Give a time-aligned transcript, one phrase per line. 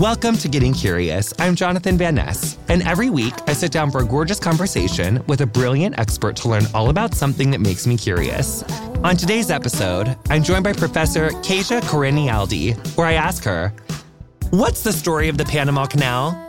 [0.00, 1.32] Welcome to Getting Curious.
[1.38, 5.42] I'm Jonathan Van Ness, and every week I sit down for a gorgeous conversation with
[5.42, 8.64] a brilliant expert to learn all about something that makes me curious.
[9.04, 13.72] On today's episode, I'm joined by Professor Kaysha Corinealdi, where I ask her,
[14.50, 16.40] What's the story of the Panama Canal?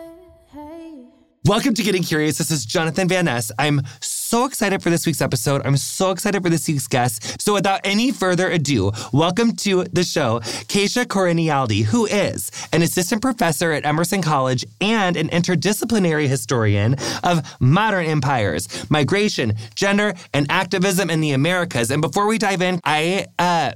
[1.46, 2.40] Welcome to Getting Curious.
[2.40, 3.52] This is Jonathan Van Ness.
[3.60, 3.82] I'm
[4.26, 5.62] so excited for this week's episode.
[5.66, 7.40] I'm so excited for this week's guest.
[7.40, 13.22] So, without any further ado, welcome to the show, Kaysha Corinealdi, who is an assistant
[13.22, 21.10] professor at Emerson College and an interdisciplinary historian of modern empires, migration, gender, and activism
[21.10, 21.92] in the Americas.
[21.92, 23.74] And before we dive in, I uh,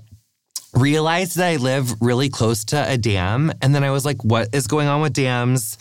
[0.73, 3.51] realized that I live really close to a dam.
[3.61, 5.77] And then I was like, what is going on with dams?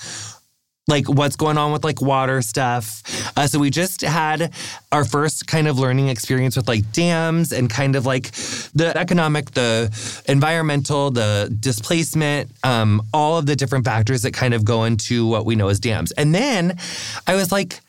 [0.88, 3.02] Like what's going on with like water stuff.
[3.36, 4.52] Uh, so we just had
[4.90, 8.32] our first kind of learning experience with like dams and kind of like
[8.74, 14.64] the economic, the environmental, the displacement, um, all of the different factors that kind of
[14.64, 16.10] go into what we know as dams.
[16.12, 16.78] And then
[17.26, 17.80] I was like,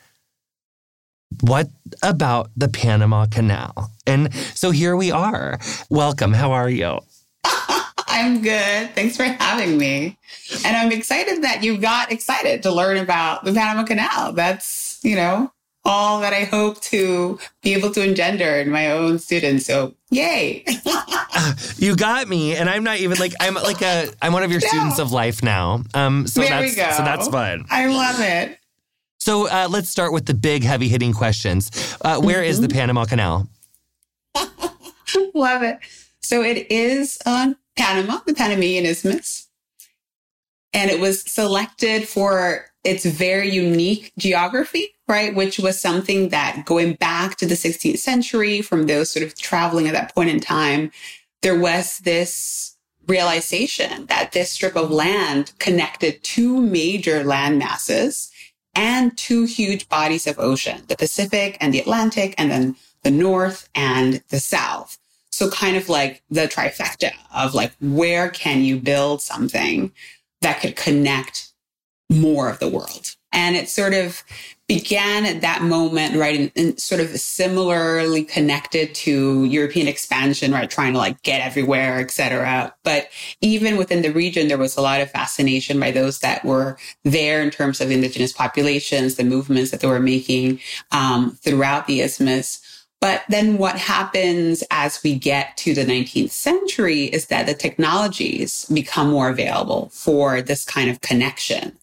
[1.41, 1.69] what
[2.03, 3.91] about the Panama Canal?
[4.05, 5.59] And so here we are.
[5.89, 6.33] Welcome.
[6.33, 6.99] How are you?
[8.19, 8.93] I'm good.
[8.95, 10.17] Thanks for having me.
[10.65, 14.33] And I'm excited that you got excited to learn about the Panama Canal.
[14.33, 15.53] That's, you know,
[15.85, 19.65] all that I hope to be able to engender in my own students.
[19.65, 20.65] So yay.
[21.77, 22.57] you got me.
[22.57, 24.67] And I'm not even like I'm like a I'm one of your no.
[24.67, 25.81] students of life now.
[25.93, 26.91] Um so there that's we go.
[26.91, 27.65] so that's fun.
[27.69, 28.59] I love it.
[29.19, 31.71] So uh, let's start with the big heavy hitting questions.
[32.01, 32.49] Uh, where mm-hmm.
[32.49, 32.77] is the mm-hmm.
[32.77, 33.47] Panama Canal?
[35.33, 35.79] love it.
[36.21, 39.47] So it is on Panama, the Panamanian Isthmus.
[40.73, 45.33] And it was selected for its very unique geography, right?
[45.33, 49.87] Which was something that going back to the 16th century, from those sort of traveling
[49.87, 50.91] at that point in time,
[51.41, 52.75] there was this
[53.07, 58.31] realization that this strip of land connected two major land masses
[58.75, 63.67] and two huge bodies of ocean, the Pacific and the Atlantic, and then the North
[63.73, 64.99] and the South.
[65.39, 69.93] So kind of like the trifecta of like, where can you build something
[70.41, 71.53] that could connect
[72.09, 73.15] more of the world?
[73.31, 74.21] And it sort of
[74.67, 76.51] began at that moment, right?
[76.57, 80.69] And, sort of similarly connected to European expansion, right?
[80.69, 82.75] Trying to like get everywhere, et cetera.
[82.83, 83.07] But
[83.39, 87.41] even within the region, there was a lot of fascination by those that were there
[87.41, 90.59] in terms of indigenous populations, the movements that they were making
[90.91, 92.59] um, throughout the isthmus.
[93.01, 98.65] But then what happens as we get to the 19th century is that the technologies
[98.65, 101.77] become more available for this kind of connection.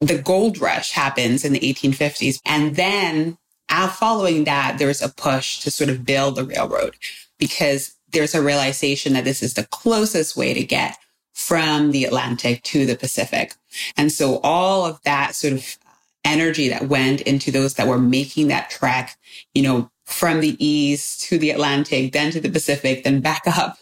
[0.00, 2.40] The gold rush happens in the 1850s.
[2.44, 3.38] And then
[3.70, 6.96] uh, following that, there's a push to sort of build the railroad
[7.38, 10.98] because there's a realization that this is the closest way to get
[11.34, 13.54] from the Atlantic to the Pacific.
[13.96, 15.90] And so all of that sort of uh,
[16.24, 19.16] energy that went into those that were making that trek,
[19.54, 23.76] you know, from the east to the Atlantic, then to the Pacific, then back up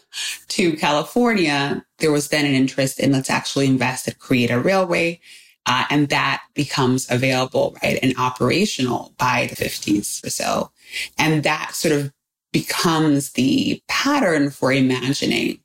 [0.49, 5.19] to California, there was then an interest in let's actually invest and create a railway.
[5.65, 10.71] Uh, and that becomes available, right, and operational by the 50s or so.
[11.17, 12.11] And that sort of
[12.53, 15.59] becomes the pattern for imagining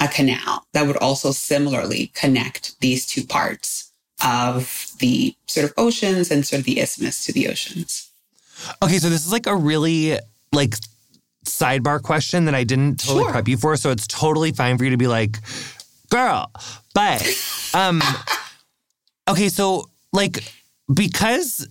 [0.00, 3.92] a canal that would also similarly connect these two parts
[4.24, 8.11] of the sort of oceans and sort of the isthmus to the oceans.
[8.82, 10.18] Okay, so this is like a really
[10.52, 10.74] like
[11.44, 13.32] sidebar question that I didn't totally sure.
[13.32, 13.76] prep you for.
[13.76, 15.38] So it's totally fine for you to be like,
[16.10, 16.50] girl.
[16.94, 17.22] But
[17.74, 18.02] um
[19.28, 20.52] okay, so like
[20.92, 21.66] because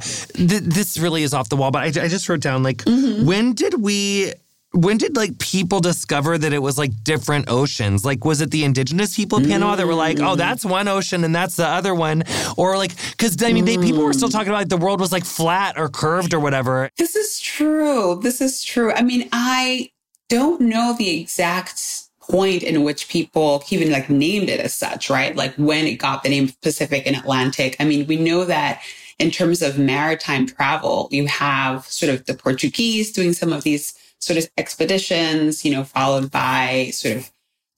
[0.00, 3.26] th- this really is off the wall, but I, I just wrote down like mm-hmm.
[3.26, 4.32] when did we
[4.72, 8.04] when did like people discover that it was like different oceans?
[8.04, 9.76] Like, was it the indigenous people of Panama mm.
[9.78, 12.22] that were like, oh, that's one ocean and that's the other one?
[12.56, 15.10] Or like, because I mean, they, people were still talking about like the world was
[15.12, 16.90] like flat or curved or whatever.
[16.96, 18.20] This is true.
[18.22, 18.92] This is true.
[18.92, 19.90] I mean, I
[20.28, 25.34] don't know the exact point in which people even like named it as such, right?
[25.34, 27.74] Like when it got the name Pacific and Atlantic.
[27.80, 28.82] I mean, we know that
[29.18, 33.94] in terms of maritime travel, you have sort of the Portuguese doing some of these
[34.20, 37.30] sort of expeditions, you know, followed by sort of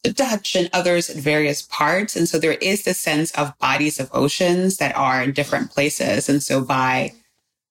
[0.02, 2.16] the Dutch and others at various parts.
[2.16, 6.28] And so there is this sense of bodies of oceans that are in different places.
[6.28, 7.12] And so by,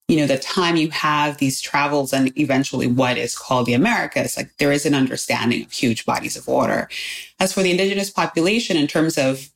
[0.07, 4.37] you know, the time you have these travels and eventually what is called the Americas,
[4.37, 6.87] like there is an understanding of huge bodies of water.
[7.39, 9.49] As for the indigenous population, in terms of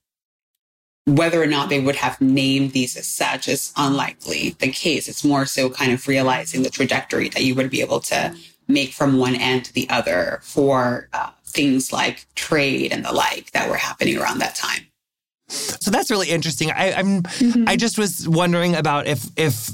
[1.05, 5.07] whether or not they would have named these as such is unlikely the case.
[5.07, 8.35] It's more so kind of realizing the trajectory that you would be able to
[8.67, 13.51] make from one end to the other for uh, things like trade and the like
[13.51, 14.87] that were happening around that time.
[15.47, 16.71] So that's really interesting.
[16.71, 17.65] I, am mm-hmm.
[17.67, 19.69] I just was wondering about if if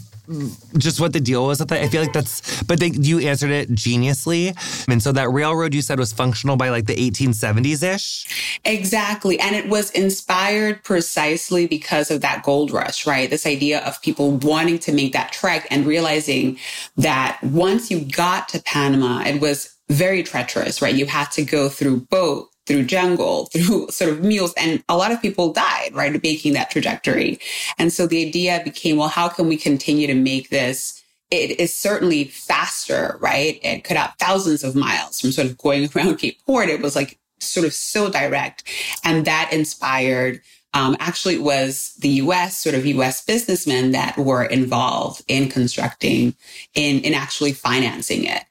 [0.77, 1.81] just what the deal was with that.
[1.81, 4.55] I feel like that's, but they, you answered it geniusly.
[4.87, 8.59] And so that railroad you said was functional by like the 1870s ish?
[8.65, 9.39] Exactly.
[9.39, 13.29] And it was inspired precisely because of that gold rush, right?
[13.29, 16.57] This idea of people wanting to make that trek and realizing
[16.97, 20.95] that once you got to Panama, it was very treacherous, right?
[20.95, 24.53] You had to go through boat through jungle, through sort of mules.
[24.57, 27.39] And a lot of people died, right, making that trajectory.
[27.77, 31.01] And so the idea became, well, how can we continue to make this?
[31.29, 33.59] It is certainly faster, right?
[33.63, 36.69] It cut out thousands of miles from sort of going around Cape Horn.
[36.69, 38.63] It was like sort of so direct.
[39.03, 40.41] And that inspired
[40.73, 46.35] um, actually it was the US, sort of US businessmen that were involved in constructing,
[46.73, 48.43] in, in actually financing it.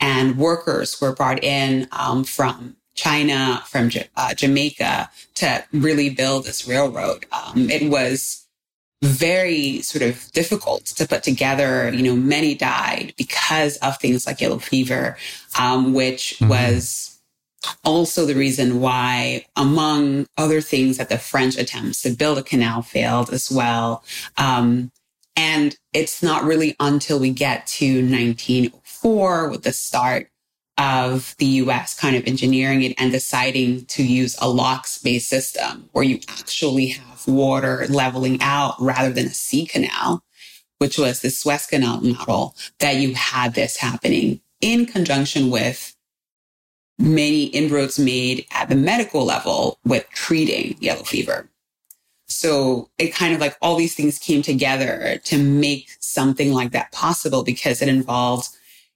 [0.00, 6.66] And workers were brought in um, from China, from uh, Jamaica to really build this
[6.66, 7.26] railroad.
[7.30, 8.44] Um, it was
[9.04, 11.92] very sort of difficult to put together.
[11.94, 15.16] You know, many died because of things like yellow fever,
[15.56, 16.48] um, which mm-hmm.
[16.48, 17.20] was
[17.84, 22.82] also the reason why, among other things, that the French attempts to build a canal
[22.82, 24.02] failed as well.
[24.36, 24.90] Um,
[25.36, 30.30] and it's not really until we get to 1904 with the start
[30.78, 35.88] of the US kind of engineering it and deciding to use a locks based system
[35.92, 40.22] where you actually have water leveling out rather than a sea canal,
[40.78, 45.96] which was the Suez Canal model, that you had this happening in conjunction with
[46.98, 51.48] many inroads made at the medical level with treating yellow fever.
[52.26, 56.92] So it kind of like all these things came together to make something like that
[56.92, 58.48] possible because it involved,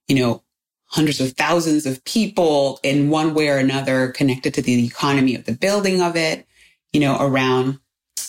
[0.06, 0.42] you know,
[0.92, 5.44] hundreds of thousands of people in one way or another connected to the economy of
[5.44, 6.46] the building of it,
[6.92, 7.78] you know, around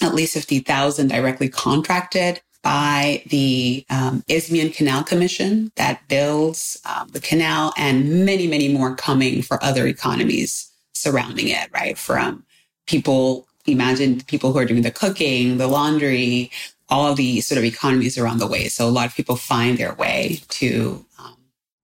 [0.01, 7.19] at least 50,000 directly contracted by the um, Isthmian Canal Commission that builds um, the
[7.19, 11.98] canal and many, many more coming for other economies surrounding it, right?
[11.98, 12.45] From
[12.88, 16.50] people, imagine people who are doing the cooking, the laundry,
[16.89, 18.69] all the sort of economies around the way.
[18.69, 21.06] So a lot of people find their way to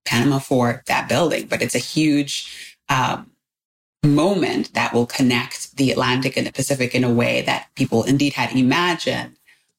[0.10, 3.30] Panama for that building, but it's a huge um,
[4.04, 8.34] moment that will connect the Atlantic and the Pacific in a way that people indeed
[8.34, 9.38] had imagined.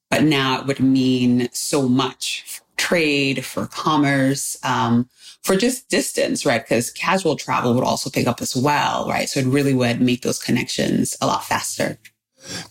[0.08, 5.08] But now it would mean so much for trade, for commerce, um,
[5.42, 6.62] for just distance, right?
[6.62, 9.28] Because casual travel would also pick up as well, right?
[9.28, 11.98] So it really would make those connections a lot faster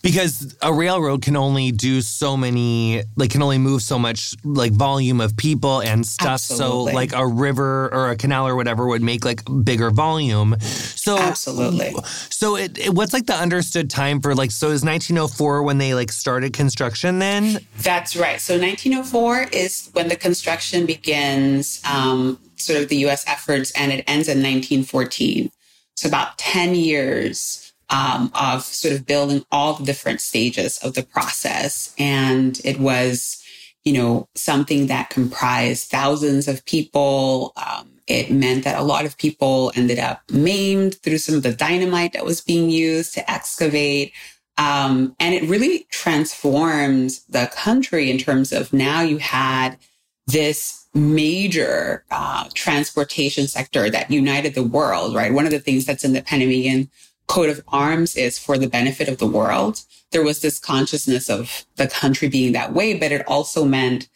[0.02, 4.72] because a railroad can only do so many like can only move so much like
[4.72, 6.28] volume of people and stuff.
[6.28, 6.92] Absolutely.
[6.92, 10.58] so like a river or a canal or whatever would make like bigger volume.
[10.60, 11.94] So Absolutely.
[12.04, 15.94] so it, it, what's like the understood time for like so is 1904 when they
[15.94, 17.58] like started construction then?
[17.78, 18.40] That's right.
[18.40, 24.04] So 1904 is when the construction begins um sort of the US efforts and it
[24.06, 25.50] ends in 1914
[25.94, 31.02] so about 10 years um, of sort of building all the different stages of the
[31.02, 31.94] process.
[31.98, 33.42] And it was,
[33.84, 37.52] you know, something that comprised thousands of people.
[37.56, 41.52] Um, it meant that a lot of people ended up maimed through some of the
[41.52, 44.12] dynamite that was being used to excavate.
[44.56, 49.78] Um, and it really transformed the country in terms of now you had
[50.26, 55.32] this major uh, transportation sector that united the world, right?
[55.32, 56.90] One of the things that's in the Panamanian
[57.30, 59.82] coat of arms is for the benefit of the world.
[60.10, 64.08] There was this consciousness of the country being that way, but it also meant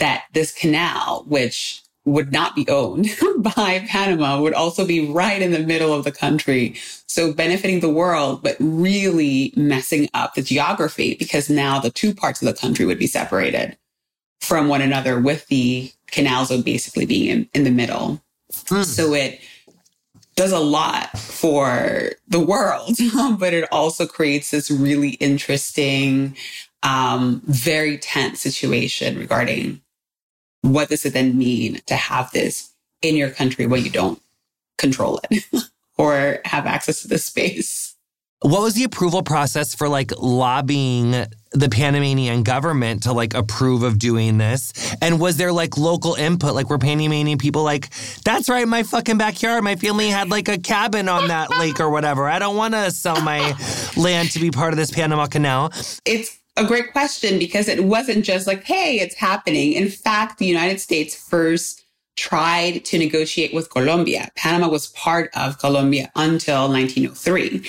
[0.00, 3.08] that this canal, which would not be owned
[3.38, 6.74] by Panama, would also be right in the middle of the country.
[7.06, 12.42] So benefiting the world, but really messing up the geography because now the two parts
[12.42, 13.78] of the country would be separated
[14.40, 18.20] from one another with the canals basically being in, in the middle.
[18.52, 18.84] Mm.
[18.84, 19.40] So it
[20.36, 22.96] does a lot for the world,
[23.38, 26.36] but it also creates this really interesting,
[26.82, 29.80] um, very tense situation regarding
[30.62, 34.20] what does it then mean to have this in your country when you don't
[34.78, 35.44] control it
[35.98, 37.95] or have access to the space.
[38.42, 41.12] What was the approval process for like lobbying
[41.52, 44.94] the Panamanian government to like approve of doing this?
[45.00, 46.54] And was there like local input?
[46.54, 47.88] Like were Panamanian people like,
[48.26, 49.64] that's right, my fucking backyard.
[49.64, 52.28] My family had like a cabin on that lake or whatever.
[52.28, 53.56] I don't want to sell my
[53.96, 55.72] land to be part of this Panama Canal.
[56.04, 59.72] It's a great question because it wasn't just like, hey, it's happening.
[59.72, 61.85] In fact, the United States first
[62.16, 64.30] tried to negotiate with Colombia.
[64.36, 67.62] Panama was part of Colombia until 1903.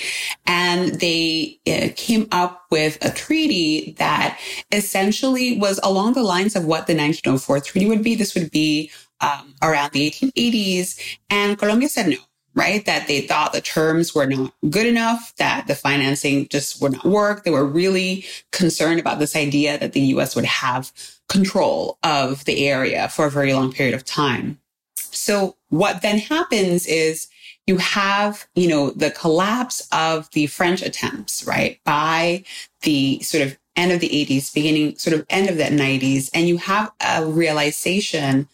[0.46, 4.40] And they uh, came up with a treaty that
[4.72, 8.14] essentially was along the lines of what the 1904 treaty would be.
[8.14, 8.90] This would be
[9.20, 11.18] um, around the 1880s.
[11.30, 12.16] And Colombia said no
[12.54, 12.84] right?
[12.86, 17.04] That they thought the terms were not good enough, that the financing just would not
[17.04, 17.44] work.
[17.44, 20.90] They were really concerned about this idea that the US would have
[21.28, 24.58] control of the area for a very long period of time.
[24.96, 27.28] So what then happens is
[27.66, 31.78] you have, you know, the collapse of the French attempts, right?
[31.84, 32.44] By
[32.82, 36.30] the sort of end of the 80s, beginning sort of end of the 90s.
[36.32, 38.48] And you have a realization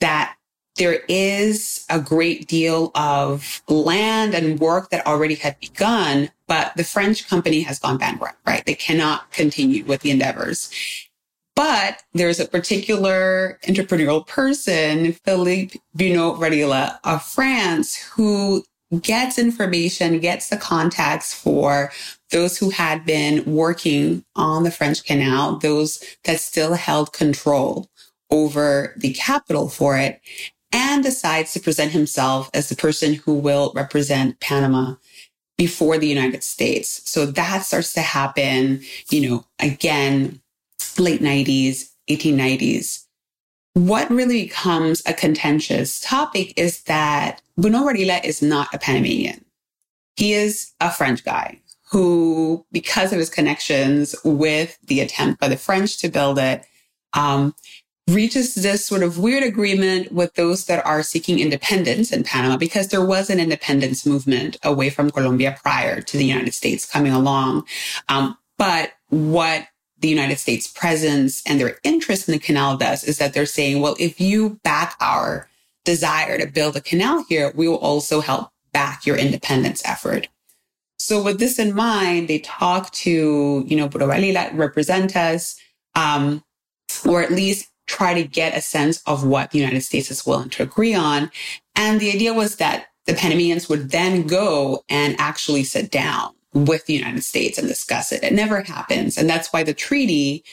[0.00, 0.36] that
[0.76, 6.84] there is a great deal of land and work that already had begun, but the
[6.84, 8.64] French company has gone bankrupt, right?
[8.66, 10.70] They cannot continue with the endeavors.
[11.56, 18.62] But there's a particular entrepreneurial person, Philippe Bunau Varilla of France, who
[19.00, 21.90] gets information, gets the contacts for
[22.30, 27.88] those who had been working on the French canal, those that still held control
[28.30, 30.20] over the capital for it
[30.72, 34.94] and decides to present himself as the person who will represent Panama
[35.56, 37.00] before the United States.
[37.10, 40.40] So that starts to happen, you know, again,
[40.98, 43.04] late 90s, 1890s.
[43.74, 49.44] What really becomes a contentious topic is that Bunau Varilla is not a Panamanian.
[50.16, 55.56] He is a French guy who, because of his connections with the attempt by the
[55.56, 56.64] French to build it,
[57.12, 57.54] um,
[58.08, 62.88] reaches this sort of weird agreement with those that are seeking independence in Panama because
[62.88, 67.66] there was an independence movement away from Colombia prior to the United States coming along.
[68.08, 69.66] Um, but what
[69.98, 73.80] the United States presence and their interest in the canal does is that they're saying,
[73.80, 75.48] well, if you back our
[75.84, 80.28] desire to build a canal here, we will also help back your independence effort.
[80.98, 85.58] So with this in mind, they talk to, you know, Bunau Varilla represent us,
[85.94, 86.42] um,
[87.06, 90.50] or at least try to get a sense of what the United States is willing
[90.50, 91.30] to agree on.
[91.74, 96.86] And the idea was that the Panamanians would then go and actually sit down with
[96.86, 98.22] the United States and discuss it.
[98.22, 99.18] It never happens.
[99.18, 100.44] And that's why the treaty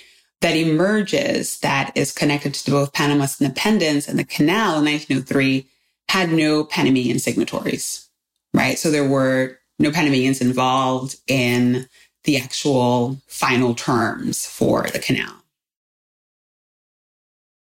[0.42, 5.66] that emerges that is connected to both Panama's independence and the canal in 1903
[6.10, 8.10] had no Panamanian signatories,
[8.54, 8.78] right?
[8.78, 11.88] So there were no Panamanians involved in
[12.26, 15.34] the actual final terms for the canal.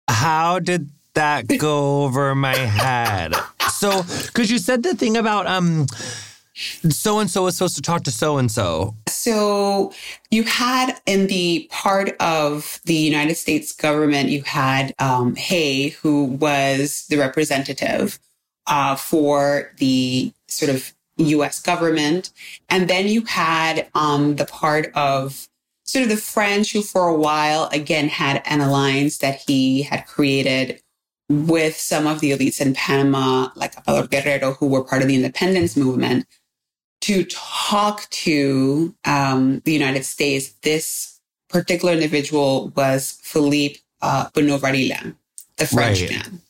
[0.09, 3.35] How did that go over my head?
[3.73, 5.87] So, because you said the thing about um,
[6.89, 8.95] so and so is supposed to talk to so and so.
[9.09, 9.93] So
[10.31, 16.25] you had in the part of the United States government, you had um, Hay, who
[16.25, 18.19] was the representative
[18.67, 21.61] uh, for the sort of U.S.
[21.61, 22.31] government,
[22.69, 25.49] and then you had um, the part of
[25.85, 30.07] sort of the French who for a while again had an alliance that he had
[30.07, 30.81] created
[31.29, 35.15] with some of the elites in Panama, like Amador Guerrero, who were part of the
[35.15, 36.27] independence movement,
[37.03, 40.53] to talk to um, the United States.
[40.63, 45.15] This particular individual was Philippe uh, Bunau Varilla,
[45.57, 46.41] the Frenchman.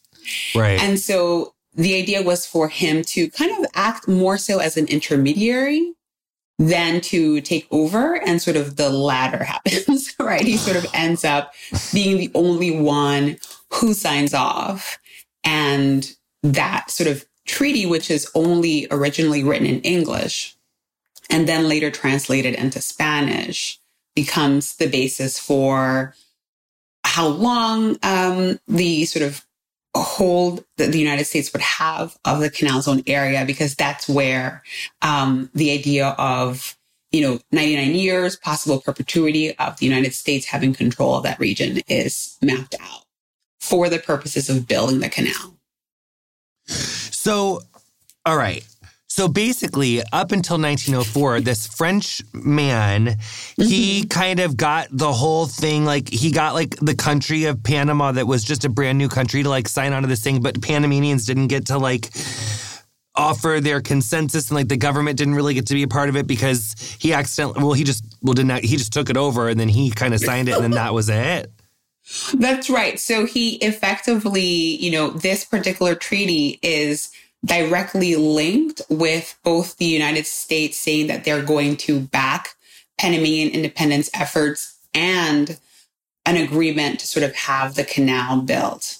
[0.54, 0.62] Right.
[0.62, 0.82] right.
[0.82, 4.86] And so the idea was for him to kind of act more so as an
[4.86, 5.94] intermediary
[6.58, 10.42] than to take over and sort of the latter happens, right?
[10.42, 11.54] He sort of ends up
[11.92, 13.38] being the only one
[13.72, 14.98] who signs off.
[15.42, 20.56] And that sort of treaty, which is only originally written in English
[21.28, 23.80] and then later translated into Spanish,
[24.14, 26.14] becomes the basis for
[27.04, 29.46] how long um, the sort of
[29.96, 34.62] hold that the United States would have of the canal zone area, because that's where
[35.02, 36.76] um, the idea of
[37.12, 41.80] you know 99 years possible perpetuity of the United States having control of that region
[41.88, 43.04] is mapped out
[43.60, 45.59] for the purposes of building the canal.
[46.70, 47.60] So,
[48.24, 48.66] all right.
[49.08, 53.62] So basically, up until 1904, this French man, mm-hmm.
[53.62, 55.84] he kind of got the whole thing.
[55.84, 59.42] Like, he got like the country of Panama that was just a brand new country
[59.42, 62.08] to like sign onto this thing, but Panamanians didn't get to like
[63.16, 66.16] offer their consensus and like the government didn't really get to be a part of
[66.16, 69.58] it because he accidentally well he just well didn't he just took it over and
[69.58, 71.50] then he kind of signed it and then that was it
[72.34, 77.10] that's right so he effectively you know this particular treaty is
[77.44, 82.54] directly linked with both the United States saying that they're going to back
[82.98, 85.58] Panamanian independence efforts and
[86.26, 88.98] an agreement to sort of have the canal built.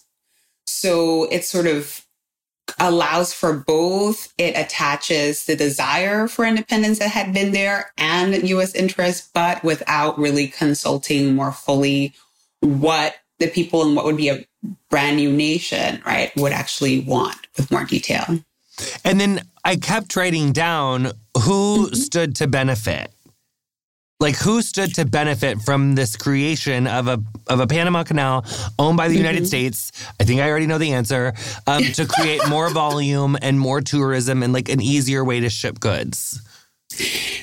[0.67, 2.07] So it sort of
[2.79, 4.33] allows for both.
[4.39, 10.19] It attaches the desire for independence that had been there and US interests, but without
[10.19, 12.15] really consulting more fully
[12.61, 14.45] what the people and what would be a
[14.89, 18.25] brand new nation, right, would actually want with more detail.
[19.05, 21.95] And then I kept writing down who mm-hmm.
[21.95, 23.13] stood to benefit.
[24.19, 28.45] Like who stood to benefit from this creation of a of a Panama Canal
[28.79, 29.25] owned by the mm-hmm.
[29.25, 29.93] United States?
[30.21, 31.33] I think I already know the answer.
[31.67, 35.81] Um, to create more volume and more tourism and like an easier way to ship
[35.81, 36.43] goods.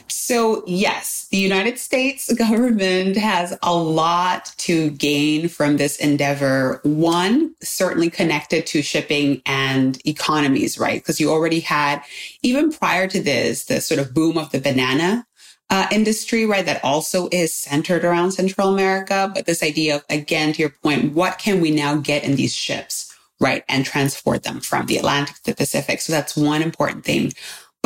[0.07, 6.79] So, yes, the United States government has a lot to gain from this endeavor.
[6.83, 11.01] One, certainly connected to shipping and economies, right?
[11.01, 12.01] Because you already had,
[12.41, 15.25] even prior to this, the sort of boom of the banana
[15.69, 16.65] uh, industry, right?
[16.65, 19.31] That also is centered around Central America.
[19.33, 22.55] But this idea of, again, to your point, what can we now get in these
[22.55, 23.63] ships, right?
[23.67, 26.01] And transport them from the Atlantic to the Pacific.
[26.01, 27.33] So that's one important thing.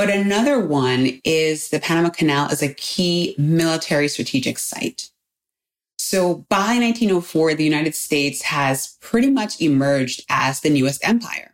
[0.02, 5.12] But another one is the Panama Canal is a key military strategic site.
[6.00, 11.54] So by 1904, the United States has pretty much emerged as the newest empire.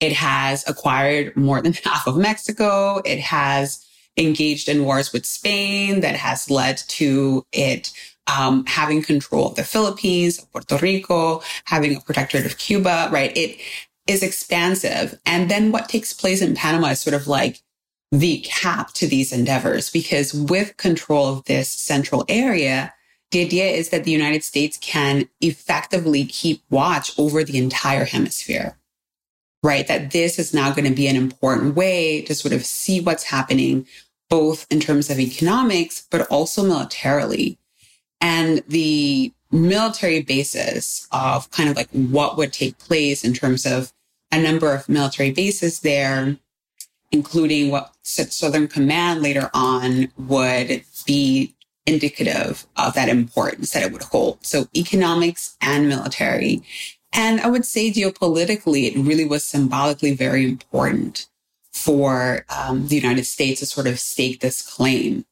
[0.00, 3.00] It has acquired more than half of Mexico.
[3.06, 3.86] It has
[4.18, 7.90] engaged in wars with Spain that has led to it
[8.26, 13.34] um, having control of the Philippines, Puerto Rico, having a protectorate of Cuba, right?
[13.34, 13.58] It
[14.10, 15.18] is expansive.
[15.24, 17.60] And then what takes place in Panama is sort of like
[18.12, 22.92] the cap to these endeavors, because with control of this central area,
[23.30, 28.76] the idea is that the United States can effectively keep watch over the entire hemisphere,
[29.62, 29.86] right?
[29.86, 33.22] That this is now going to be an important way to sort of see what's
[33.22, 33.86] happening,
[34.28, 37.58] both in terms of economics, but also militarily.
[38.20, 43.92] And the military basis of kind of like what would take place in terms of
[44.32, 46.36] a number of military bases there,
[47.10, 51.54] including what Southern Command later on would be
[51.86, 54.44] indicative of that importance that it would hold.
[54.44, 56.62] So economics and military.
[57.12, 61.26] And I would say geopolitically, it really was symbolically very important
[61.72, 65.24] for um, the United States to sort of stake this claim.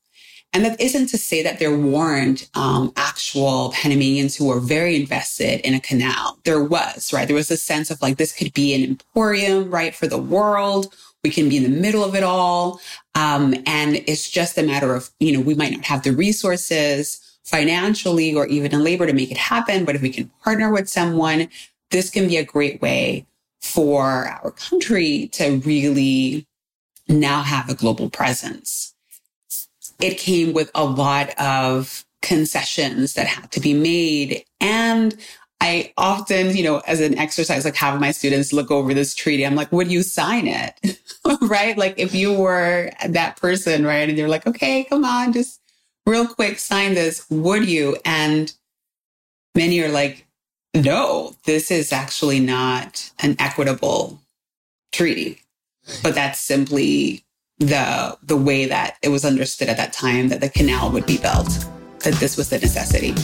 [0.54, 5.60] And that isn't to say that there weren't um, actual Panamanians who were very invested
[5.60, 6.38] in a canal.
[6.44, 7.26] There was, right?
[7.26, 10.94] There was a sense of like, this could be an emporium, right, for the world.
[11.22, 12.80] We can be in the middle of it all.
[13.14, 17.20] Um, and it's just a matter of, you know, we might not have the resources
[17.44, 19.84] financially or even in labor to make it happen.
[19.84, 21.48] But if we can partner with someone,
[21.90, 23.26] this can be a great way
[23.60, 26.46] for our country to really
[27.06, 28.94] now have a global presence
[30.00, 34.44] it came with a lot of concessions that had to be made.
[34.60, 35.16] And
[35.60, 39.44] I often, you know, as an exercise, like have my students look over this treaty.
[39.44, 41.00] I'm like, would you sign it?
[41.42, 41.76] right?
[41.76, 44.08] Like if you were that person, right?
[44.08, 45.60] And they're like, okay, come on, just
[46.06, 47.28] real quick, sign this.
[47.30, 47.96] Would you?
[48.04, 48.52] And
[49.54, 50.26] many are like,
[50.74, 54.20] no, this is actually not an equitable
[54.92, 55.40] treaty.
[56.02, 57.24] But that's simply
[57.58, 61.18] the the way that it was understood at that time that the canal would be
[61.18, 61.66] built,
[62.00, 63.14] that this was the necessity.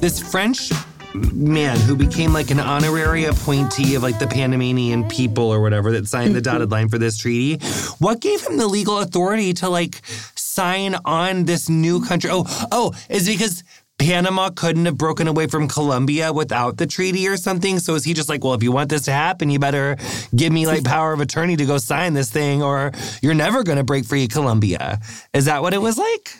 [0.00, 0.70] This French
[1.14, 6.08] man who became like an honorary appointee of like the Panamanian people or whatever that
[6.08, 7.64] signed the dotted line for this treaty.
[7.98, 10.02] What gave him the legal authority to like
[10.34, 12.30] sign on this new country?
[12.32, 13.62] Oh, oh, is because
[13.98, 17.78] Panama couldn't have broken away from Colombia without the treaty or something.
[17.78, 19.96] So is he just like, well, if you want this to happen, you better
[20.34, 23.78] give me like power of attorney to go sign this thing, or you're never going
[23.78, 25.00] to break free Colombia?
[25.32, 26.36] Is that what it was like?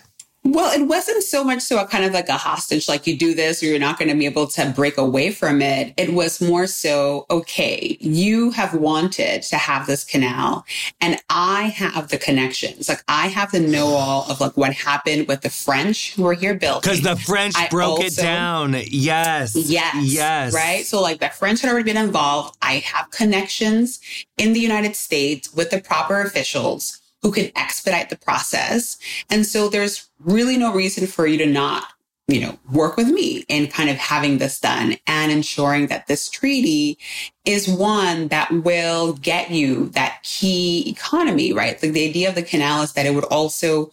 [0.47, 3.35] Well, it wasn't so much so a kind of like a hostage, like you do
[3.35, 5.95] this or you're not going to be able to break away from it.
[5.97, 10.67] It was more so, okay, you have wanted to have this canal
[11.01, 12.91] and I have the connections.
[12.91, 16.35] Like I have the know all of like what happened with the French who were
[16.35, 16.83] here building.
[16.83, 18.75] Because the French I broke also, it down.
[18.91, 19.57] Yes.
[19.57, 19.97] Yes.
[20.05, 20.53] Yes.
[20.53, 20.85] Right.
[20.85, 22.59] So like the French had already been involved.
[22.61, 23.99] I have connections
[24.37, 28.99] in the United States with the proper officials who can expedite the process.
[29.31, 31.87] And so there's really no reason for you to not,
[32.29, 36.29] you know, work with me in kind of having this done and ensuring that this
[36.29, 36.99] treaty
[37.47, 41.83] is one that will get you that key economy, right?
[41.83, 43.91] Like the idea of the canal is that it would also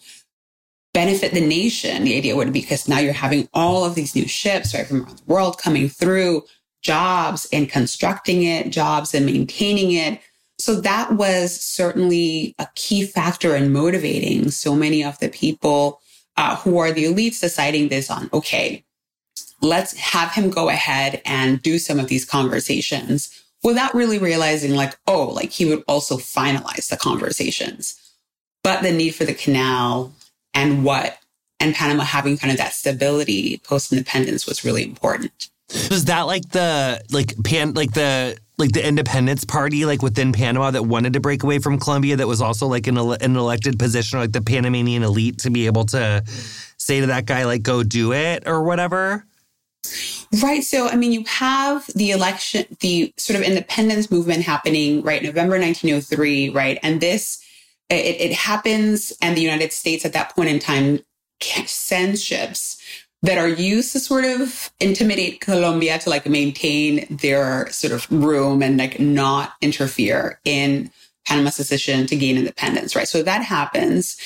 [0.94, 2.04] benefit the nation.
[2.04, 5.04] The idea would be because now you're having all of these new ships, right, from
[5.04, 6.44] around the world coming through
[6.82, 10.20] jobs in constructing it, jobs in maintaining it,
[10.62, 16.00] so that was certainly a key factor in motivating so many of the people
[16.38, 18.86] uh, who are the elites deciding this on, okay,
[19.62, 24.97] let's have him go ahead and do some of these conversations without really realizing like,
[25.08, 27.97] oh, like he would also finalize the conversations.
[28.63, 30.13] But the need for the canal
[30.54, 31.17] and what
[31.60, 35.50] and Panama having kind of that stability post independence was really important.
[35.89, 40.71] Was that like the like pan like the like the independence party like within Panama
[40.71, 44.17] that wanted to break away from Colombia that was also like an, an elected position
[44.17, 46.24] or like the Panamanian elite to be able to
[46.78, 49.26] say to that guy like go do it or whatever?
[50.41, 50.63] Right.
[50.63, 55.21] So, I mean, you have the election, the sort of independence movement happening, right?
[55.21, 56.80] November 1903, right?
[56.84, 57.43] And this,
[57.89, 61.00] it, it happens, and the United States at that point in time
[61.65, 62.81] sends ships
[63.23, 68.63] that are used to sort of intimidate Colombia to like maintain their sort of room
[68.63, 70.91] and like not interfere in
[71.27, 73.07] Panama's decision to gain independence, right?
[73.07, 74.17] So that happens.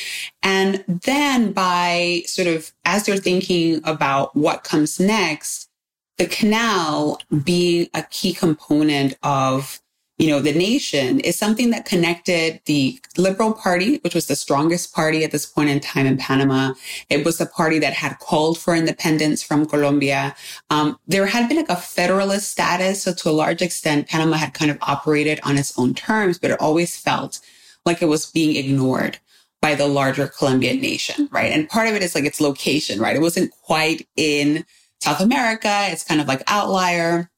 [0.44, 5.70] And then by sort of, as they're thinking about what comes next,
[6.18, 9.82] the canal being a key component of
[10.18, 14.94] you know, the nation is something that connected the Liberal Party, which was the strongest
[14.94, 16.74] party at this point in time in Panama.
[17.10, 20.34] It was the party that had called for independence from Colombia.
[20.70, 23.04] Um, there had been like a federalist status.
[23.04, 26.52] So to a large extent, Panama had kind of operated on its own terms, but
[26.52, 27.42] it always felt
[27.86, 29.20] like it was being ignored
[29.62, 31.52] by the larger Colombian nation, right?
[31.52, 33.16] And part of it is like its location, right?
[33.16, 34.66] It wasn't quite in
[35.02, 35.88] South America.
[35.90, 37.30] It's kind of like outlier.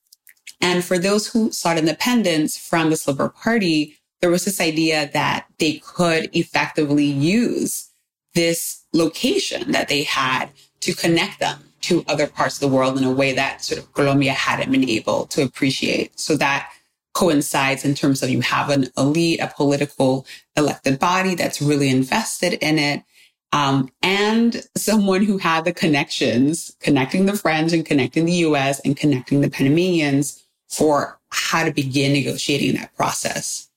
[0.61, 5.45] And for those who sought independence from the Liberal Party, there was this idea that
[5.59, 7.89] they could effectively use
[8.33, 10.49] this location that they had
[10.81, 13.93] to connect them to other parts of the world in a way that sort of
[13.93, 16.19] Colombia hadn't been able to appreciate.
[16.19, 16.71] So that
[17.13, 22.53] coincides in terms of you have an elite, a political elected body that's really invested
[22.55, 23.03] in it.
[23.53, 28.95] Um, and someone who had the connections, connecting the French and connecting the US and
[28.95, 33.67] connecting the Panamanians for how to begin negotiating that process.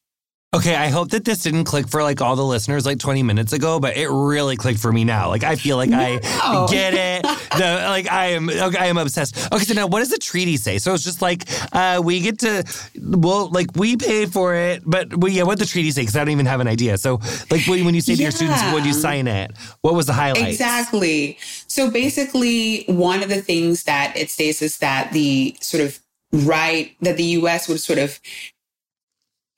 [0.52, 3.52] Okay, I hope that this didn't click for like all the listeners like 20 minutes
[3.52, 5.28] ago, but it really clicked for me now.
[5.28, 6.00] Like I feel like no.
[6.00, 7.22] I get it.
[7.22, 9.52] The like I am okay, I am obsessed.
[9.52, 10.78] Okay, so now what does the treaty say?
[10.78, 12.64] So it's just like uh we get to
[13.00, 16.02] well like we pay for it, but we yeah, what the treaty say?
[16.02, 16.98] Because I don't even have an idea.
[16.98, 18.24] So like when, when you say to yeah.
[18.24, 20.48] your students, when you sign it, what was the highlight?
[20.48, 21.38] Exactly.
[21.68, 26.00] So basically, one of the things that it states is that the sort of
[26.32, 28.20] right that the US would sort of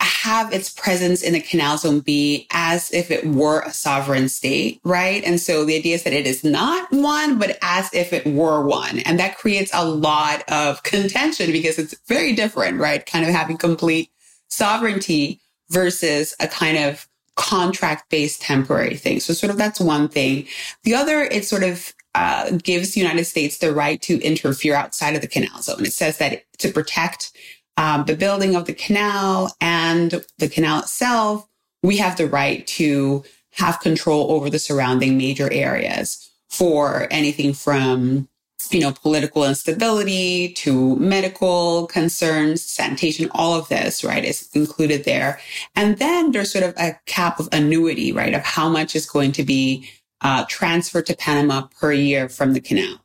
[0.01, 4.81] have its presence in the canal zone be as if it were a sovereign state,
[4.85, 5.23] right?
[5.25, 8.65] And so the idea is that it is not one, but as if it were
[8.65, 9.01] one.
[9.01, 13.05] And that creates a lot of contention because it's very different, right?
[13.05, 14.11] Kind of having complete
[14.49, 19.21] sovereignty versus a kind of contract based temporary thing.
[19.21, 20.47] So sort of that's one thing.
[20.85, 25.15] The other, it sort of uh, gives the United States the right to interfere outside
[25.15, 25.85] of the canal zone.
[25.85, 27.33] It says that to protect
[27.77, 31.49] um, the building of the canal and the canal itself,
[31.83, 38.29] we have the right to have control over the surrounding major areas for anything from
[38.71, 45.41] you know, political instability to medical concerns, sanitation, all of this, right, is included there.
[45.75, 49.33] And then there's sort of a cap of annuity, right, of how much is going
[49.33, 49.89] to be
[50.23, 52.99] uh, transferred to Panama per year from the canal.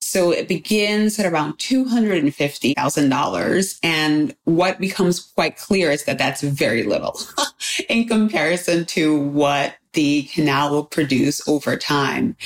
[0.00, 3.78] So it begins at around $250,000.
[3.82, 7.18] And what becomes quite clear is that that's very little
[7.88, 12.36] in comparison to what the canal will produce over time.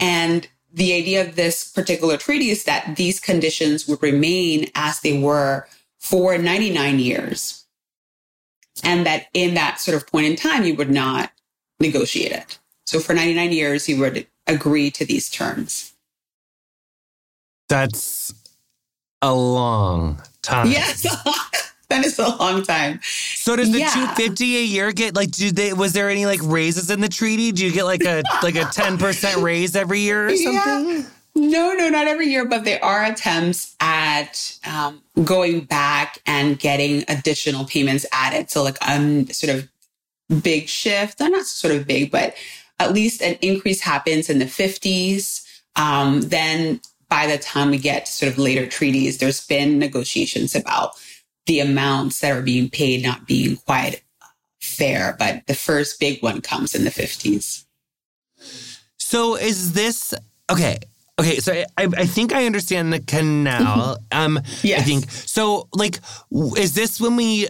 [0.00, 5.16] And the idea of this particular treaty is that these conditions would remain as they
[5.18, 7.64] were for 99 years.
[8.82, 11.32] And that in that sort of point in time, you would not
[11.80, 12.58] negotiate it.
[12.86, 15.92] So for 99 years, you would agree to these terms.
[17.68, 18.32] That's
[19.22, 20.70] a long time.
[20.70, 21.02] Yes.
[21.88, 23.00] that is a long time.
[23.02, 23.90] So does the yeah.
[23.90, 27.52] 250 a year get like do they was there any like raises in the treaty?
[27.52, 30.88] Do you get like a like a 10% raise every year or something?
[30.88, 31.02] Yeah.
[31.34, 37.04] No, no, not every year, but there are attempts at um, going back and getting
[37.08, 38.50] additional payments added.
[38.50, 39.68] So like um sort of
[40.42, 42.34] big shift, not sort of big, but
[42.78, 45.42] at least an increase happens in the 50s.
[45.76, 50.54] Um, then by the time we get to sort of later treaties, there's been negotiations
[50.54, 50.92] about
[51.46, 54.02] the amounts that are being paid not being quite
[54.60, 55.16] fair.
[55.18, 57.64] But the first big one comes in the 50s.
[58.98, 60.12] So is this
[60.50, 60.78] okay?
[61.18, 63.98] Okay, so I, I think I understand the canal.
[64.12, 64.80] Um, yes.
[64.80, 65.68] I think so.
[65.74, 65.98] Like,
[66.56, 67.48] is this when we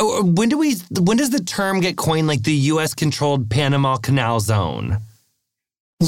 [0.00, 4.40] when do we when does the term get coined like the US controlled Panama Canal
[4.40, 4.98] Zone?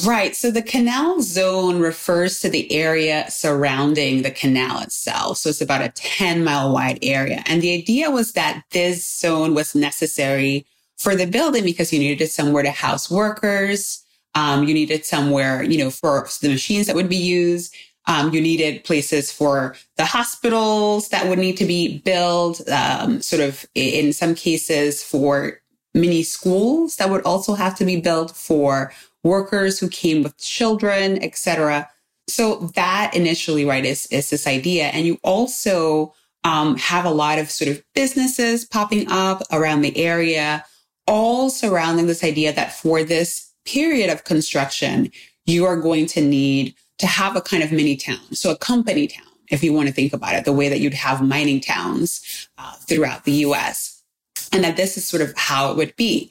[0.05, 0.35] Right.
[0.35, 5.39] So the canal zone refers to the area surrounding the canal itself.
[5.39, 7.43] So it's about a 10 mile wide area.
[7.47, 10.67] And the idea was that this zone was necessary
[10.99, 14.03] for the building because you needed somewhere to house workers.
[14.35, 17.75] Um, you needed somewhere, you know, for the machines that would be used.
[18.09, 23.43] Um, you needed places for the hospitals that would need to be built, um, sort
[23.43, 25.61] of in some cases for
[25.93, 28.93] mini schools that would also have to be built for
[29.25, 31.89] workers who came with children, etc.
[32.29, 34.85] So that initially, right, is, is this idea.
[34.85, 36.15] And you also
[36.45, 40.65] um, have a lot of sort of businesses popping up around the area,
[41.07, 45.11] all surrounding this idea that for this period of construction,
[45.45, 48.33] you are going to need to have a kind of mini town.
[48.33, 50.95] So a company town, if you want to think about it, the way that you'd
[50.95, 54.03] have mining towns uh, throughout the US.
[54.53, 56.31] And that this is sort of how it would be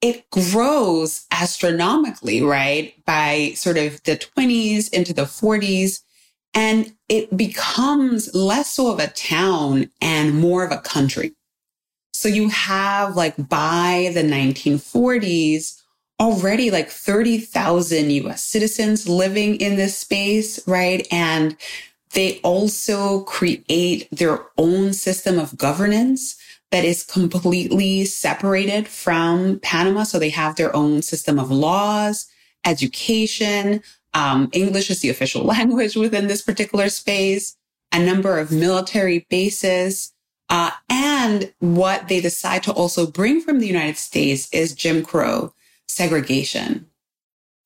[0.00, 2.94] it grows astronomically, right?
[3.04, 6.02] By sort of the 20s into the 40s.
[6.54, 11.34] And it becomes less so of a town and more of a country.
[12.12, 15.77] So you have like by the 1940s,
[16.20, 21.06] already like 30,000 US citizens living in this space, right?
[21.10, 21.56] And
[22.12, 26.36] they also create their own system of governance
[26.70, 30.02] that is completely separated from Panama.
[30.02, 32.26] So they have their own system of laws,
[32.64, 33.82] education.
[34.14, 37.56] Um, English is the official language within this particular space,
[37.92, 40.12] a number of military bases.
[40.50, 45.52] Uh, and what they decide to also bring from the United States is Jim Crow
[45.88, 46.86] segregation.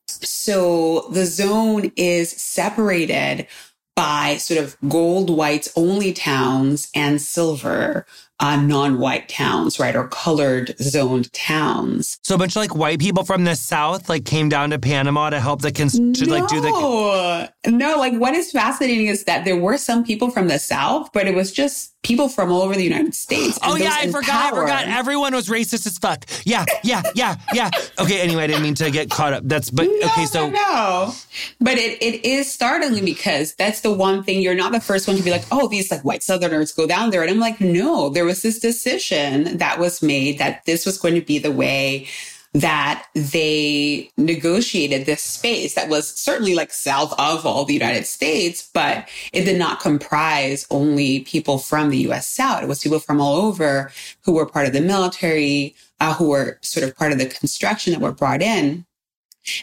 [0.07, 3.47] So the zone is separated
[3.95, 8.07] by sort of gold whites only towns and silver
[8.43, 12.19] uh, non-white towns, right, or colored zoned towns.
[12.23, 15.31] So a bunch of like white people from the South like came down to Panama
[15.31, 17.97] to help the cons- to like do the no.
[17.99, 21.37] Like what is fascinating is that there were some people from the South, but it
[21.37, 23.59] was just people from all over the United States.
[23.63, 24.53] Oh yeah, I forgot.
[24.53, 24.59] Power.
[24.59, 24.89] I forgot.
[24.89, 26.25] Everyone was racist as fuck.
[26.45, 27.71] Yeah, yeah, yeah, yeah.
[27.99, 28.21] Okay.
[28.21, 29.45] Anyway, I didn't mean to get caught up.
[29.47, 30.27] That's but no, okay.
[30.27, 31.13] So no,
[31.61, 35.17] but it it is startling because that's the one thing you're not the first one
[35.17, 38.09] to be like, oh, these like white Southerners go down there, and I'm like, no,
[38.09, 42.09] there was this decision that was made that this was going to be the way
[42.55, 48.69] that they negotiated this space that was certainly like south of all the United States,
[48.75, 52.63] but it did not comprise only people from the US South.
[52.63, 53.91] It was people from all over
[54.25, 57.95] who were part of the military, uh, who were sort of part of the construction
[57.95, 58.85] that were brought in.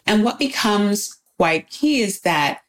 [0.08, 2.62] And what becomes quite key is that,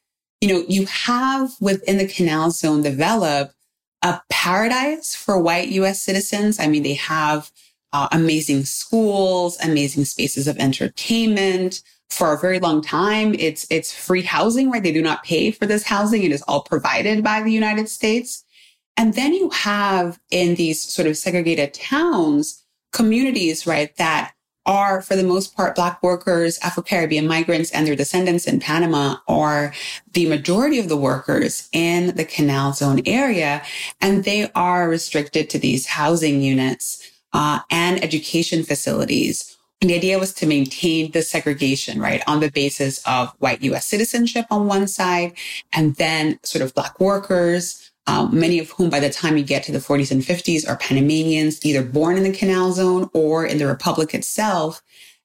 [0.42, 3.54] you know, you have within the canal zone develop
[4.02, 6.60] a paradise for white US citizens.
[6.60, 7.50] I mean, they have
[7.92, 11.82] uh, amazing schools, amazing spaces of entertainment.
[12.10, 14.82] For a very long time, it's it's free housing, right?
[14.82, 18.44] They do not pay for this housing; it is all provided by the United States.
[18.96, 24.32] And then you have in these sort of segregated towns communities, right, that
[24.66, 29.72] are for the most part black workers, Afro-Caribbean migrants and their descendants in Panama are
[30.12, 33.62] the majority of the workers in the canal zone area.
[34.00, 36.99] And they are restricted to these housing units
[37.32, 39.56] uh, and education facilities.
[39.80, 43.86] And the idea was to maintain the segregation, right, on the basis of white US
[43.86, 45.32] citizenship on one side,
[45.72, 49.62] and then sort of black workers, um, many of whom by the time you get
[49.64, 53.58] to the 40s and 50s are Panamanians, either born in the canal zone or in
[53.58, 54.82] the republic itself,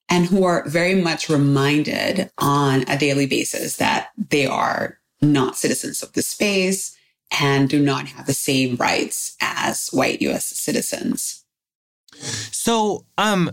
[0.08, 6.04] and who are very much reminded on a daily basis that they are not citizens
[6.04, 6.96] of the space
[7.39, 11.45] and do not have the same rights as white US citizens.
[12.21, 13.51] So, um,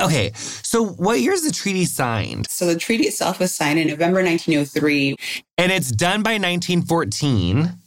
[0.00, 0.32] okay.
[0.34, 2.46] So, what year is the treaty signed?
[2.48, 5.16] So, the treaty itself was signed in November 1903.
[5.58, 7.78] And it's done by 1914.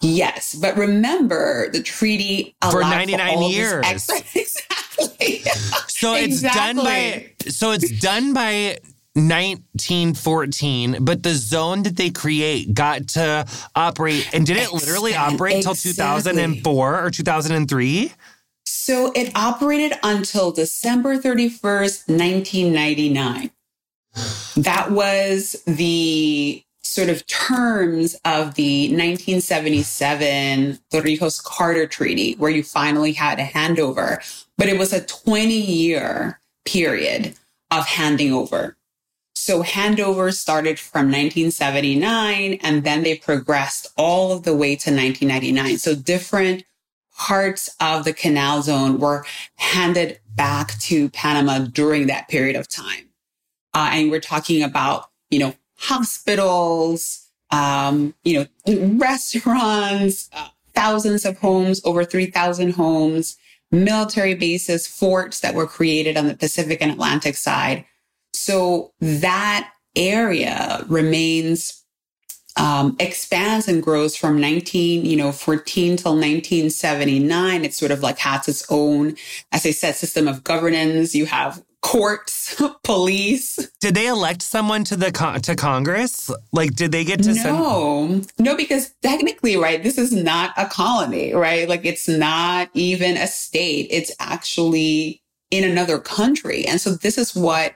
[0.00, 3.84] Yes, but remember the treaty for 99 for years.
[4.34, 5.42] exactly.
[5.88, 6.60] So it's exactly.
[6.60, 8.78] done by so it's done by
[9.14, 15.56] 1914, but the zone that they create got to operate and did it literally operate
[15.56, 16.34] until exactly.
[16.34, 18.12] 2004 or 2003?
[18.66, 23.50] So it operated until December 31st, 1999.
[24.56, 33.12] That was the sort of terms of the 1977 Torrijos Carter Treaty, where you finally
[33.12, 34.18] had a handover.
[34.56, 37.34] But it was a 20 year period
[37.70, 38.76] of handing over.
[39.34, 45.78] So handover started from 1979 and then they progressed all of the way to 1999.
[45.78, 46.64] So different
[47.16, 49.24] parts of the canal zone were
[49.56, 53.08] handed back to Panama during that period of time.
[53.74, 61.38] Uh, and we're talking about, you know, hospitals, um, you know, restaurants, uh, thousands of
[61.38, 63.36] homes, over 3,000 homes,
[63.70, 67.84] military bases, forts that were created on the Pacific and Atlantic side.
[68.34, 71.82] So that area remains
[72.56, 77.64] um, expands and grows from 19, you know, 14 till 1979.
[77.64, 79.16] It sort of like has its own,
[79.52, 81.14] as I said, system of governance.
[81.14, 83.70] You have courts, police.
[83.80, 86.30] Did they elect someone to the con- to Congress?
[86.52, 87.34] Like, did they get to?
[87.34, 91.68] No, send- no, because technically, right, this is not a colony, right?
[91.68, 93.88] Like, it's not even a state.
[93.90, 97.74] It's actually in another country, and so this is what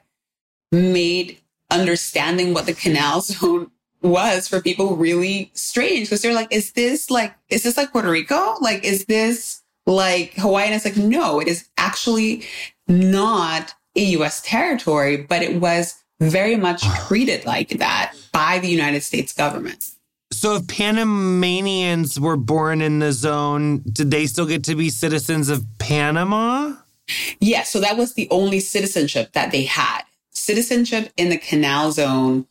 [0.72, 1.38] made
[1.70, 3.70] understanding what the canal zone
[4.02, 8.10] was for people really strange because they're like, is this like, is this like Puerto
[8.10, 8.56] Rico?
[8.60, 10.66] Like, is this like Hawaii?
[10.66, 12.44] And it's like, no, it is actually
[12.88, 19.02] not a US territory, but it was very much treated like that by the United
[19.02, 19.84] States government.
[20.32, 25.48] So if Panamanians were born in the zone, did they still get to be citizens
[25.48, 26.76] of Panama?
[27.08, 27.38] Yes.
[27.40, 30.02] Yeah, so that was the only citizenship that they had.
[30.30, 32.46] Citizenship in the canal zone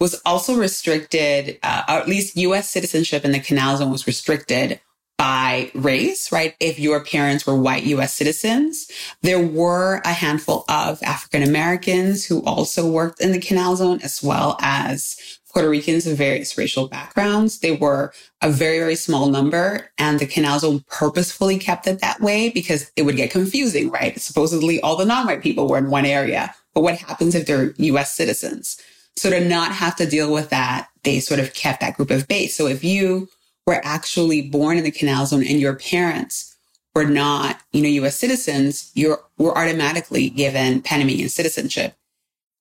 [0.00, 4.80] was also restricted, uh, or at least US citizenship in the canal zone was restricted
[5.16, 6.54] by race, right?
[6.58, 8.90] If your parents were white US citizens,
[9.22, 14.22] there were a handful of African Americans who also worked in the canal zone as
[14.22, 17.60] well as Puerto Ricans of various racial backgrounds.
[17.60, 22.20] They were a very, very small number and the canal zone purposefully kept it that
[22.20, 24.20] way because it would get confusing, right?
[24.20, 28.12] Supposedly all the non-white people were in one area, but what happens if they're US
[28.12, 28.80] citizens?
[29.16, 32.26] So to not have to deal with that, they sort of kept that group of
[32.26, 32.56] base.
[32.56, 33.28] So if you
[33.66, 36.56] were actually born in the canal zone and your parents
[36.94, 41.94] were not, you know, US citizens, you were automatically given Panamanian citizenship.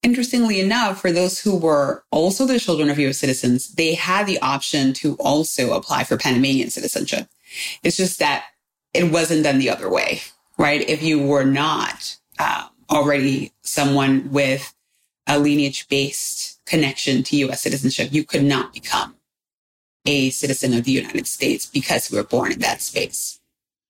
[0.02, 4.40] Interestingly enough, for those who were also the children of US citizens, they had the
[4.40, 7.28] option to also apply for Panamanian citizenship.
[7.84, 8.46] It's just that
[8.94, 10.22] it wasn't done the other way,
[10.58, 10.88] right?
[10.88, 14.73] If you were not uh, already someone with
[15.28, 19.16] a lineage based connection to US citizenship, you could not become
[20.06, 23.40] a citizen of the United States because we were born in that space.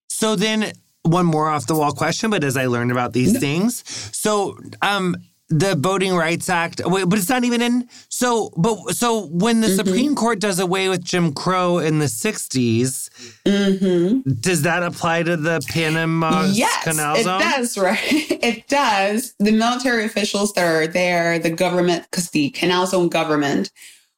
[0.09, 3.39] So then one more off the wall question, but as I learned about these no.
[3.39, 3.83] things,
[4.15, 5.15] so um
[5.49, 7.88] the Voting Rights Act, but it's not even in.
[8.10, 9.75] So, but so when the mm-hmm.
[9.75, 13.10] Supreme Court does away with Jim Crow in the 60s,
[13.45, 14.32] mm-hmm.
[14.39, 17.39] does that apply to the Panama yes, Canal Zone?
[17.39, 18.32] Yes, It does, right?
[18.43, 19.36] It does.
[19.39, 23.71] The military officials that are there, the government, because the Canal Zone government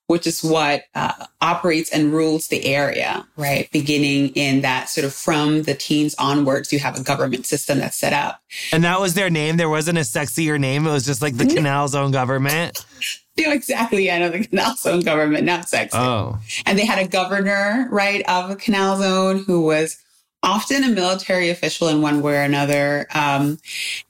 [0.08, 3.72] which is what uh, operates and rules the area, right?
[3.72, 7.98] Beginning in that sort of from the teens onwards, you have a government system that's
[7.98, 8.40] set up.
[8.72, 9.58] And that was their name.
[9.58, 10.86] There wasn't a sexier name.
[10.86, 12.86] It was just like the Canal Zone government.
[13.38, 14.12] know, exactly.
[14.12, 15.98] I know the Canal Zone government, not sexy.
[15.98, 16.40] Oh.
[16.66, 19.98] And they had a governor, right, of the Canal Zone who was
[20.44, 23.08] often a military official in one way or another.
[23.14, 23.58] Um,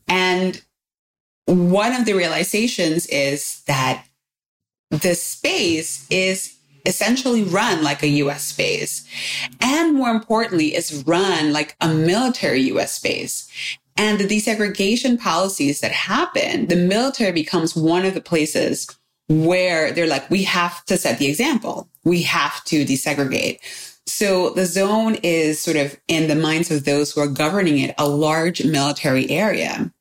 [0.08, 0.62] and
[1.45, 4.05] one of the realizations is that
[5.01, 6.55] the space is
[6.86, 9.08] essentially run like a US space.
[9.62, 13.49] And more importantly, is run like a military US space.
[13.97, 18.88] And the desegregation policies that happen, the military becomes one of the places
[19.27, 21.89] where they're like, we have to set the example.
[22.03, 23.60] We have to desegregate.
[24.05, 27.95] So the zone is sort of in the minds of those who are governing it,
[27.97, 29.91] a large military area.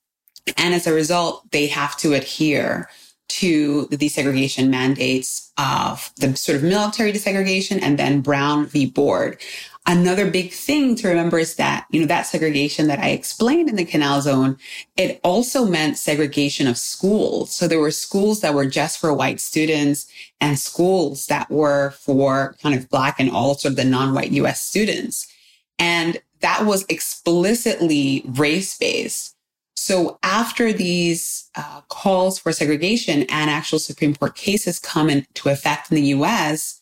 [0.58, 2.90] And as a result, they have to adhere
[3.28, 8.86] to the desegregation mandates of the sort of military desegregation and then Brown v.
[8.86, 9.40] Board.
[9.86, 13.76] Another big thing to remember is that, you know, that segregation that I explained in
[13.76, 14.56] the canal zone,
[14.96, 17.52] it also meant segregation of schools.
[17.52, 20.06] So there were schools that were just for white students
[20.40, 24.60] and schools that were for kind of black and all sort of the non-white US
[24.60, 25.30] students.
[25.78, 29.33] And that was explicitly race based.
[29.76, 35.90] So after these uh, calls for segregation and actual Supreme Court cases come into effect
[35.90, 36.80] in the US,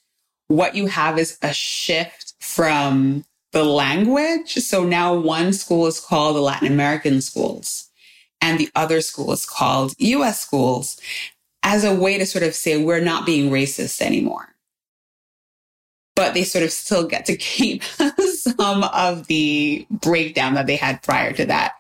[0.49, 4.55] what you have is a shift from the language.
[4.55, 7.91] So now one school is called the Latin American schools
[8.41, 11.01] and the other school is called US schools
[11.63, 14.49] as a way to sort of say we're not being racist anymore.
[16.15, 17.83] But they sort of still get to keep
[18.35, 21.73] some of the breakdown that they had prior to that.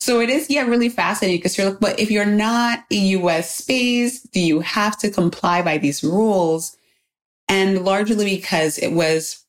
[0.00, 3.54] So it is, yeah, really fascinating because you're like, but if you're not a US
[3.54, 6.76] space, do you have to comply by these rules?
[7.48, 9.44] And largely because it was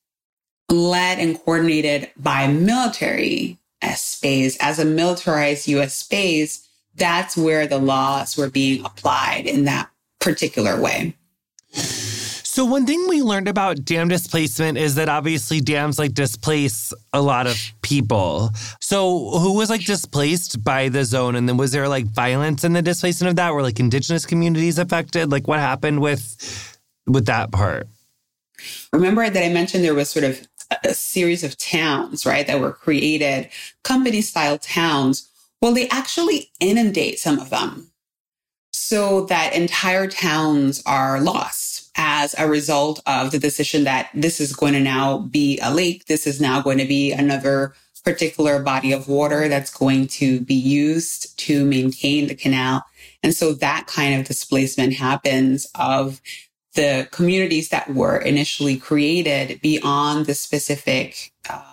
[0.70, 3.58] led and coordinated by military
[3.96, 9.90] space as a militarized US space, that's where the laws were being applied in that
[10.20, 11.16] particular way.
[12.60, 17.22] So one thing we learned about dam displacement is that obviously dams like displace a
[17.22, 18.50] lot of people.
[18.82, 22.74] So who was like displaced by the zone and then was there like violence in
[22.74, 23.54] the displacement of that?
[23.54, 25.32] Were like indigenous communities affected?
[25.32, 27.88] Like what happened with with that part?
[28.92, 30.46] Remember that I mentioned there was sort of
[30.84, 33.50] a series of towns, right, that were created,
[33.86, 35.30] company style towns.
[35.62, 37.90] Well, they actually inundate some of them
[38.74, 44.56] so that entire towns are lost as a result of the decision that this is
[44.56, 46.06] going to now be a lake.
[46.06, 47.74] This is now going to be another
[48.06, 52.86] particular body of water that's going to be used to maintain the canal.
[53.22, 56.22] And so that kind of displacement happens of
[56.76, 61.64] the communities that were initially created beyond the specific um,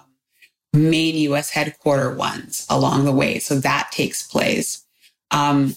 [0.73, 3.39] main US headquarter ones along the way.
[3.39, 4.85] So that takes place.
[5.31, 5.77] Um,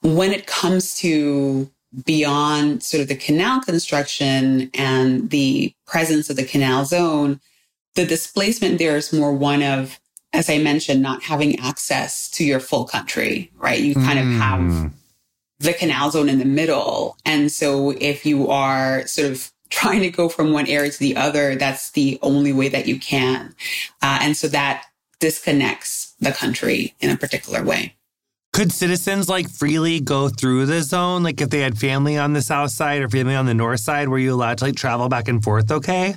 [0.00, 1.70] when it comes to
[2.04, 7.40] beyond sort of the canal construction and the presence of the canal zone,
[7.94, 9.98] the displacement there is more one of,
[10.32, 13.80] as I mentioned, not having access to your full country, right?
[13.80, 14.34] You kind mm.
[14.34, 14.86] of have hmm.
[15.58, 17.16] the canal zone in the middle.
[17.24, 21.16] And so if you are sort of trying to go from one area to the
[21.16, 23.54] other, that's the only way that you can.
[24.02, 24.84] Uh, and so that
[25.20, 27.94] disconnects the country in a particular way.
[28.58, 31.22] Could citizens like freely go through the zone?
[31.22, 34.08] Like if they had family on the south side or family on the north side,
[34.08, 36.16] were you allowed to like travel back and forth okay?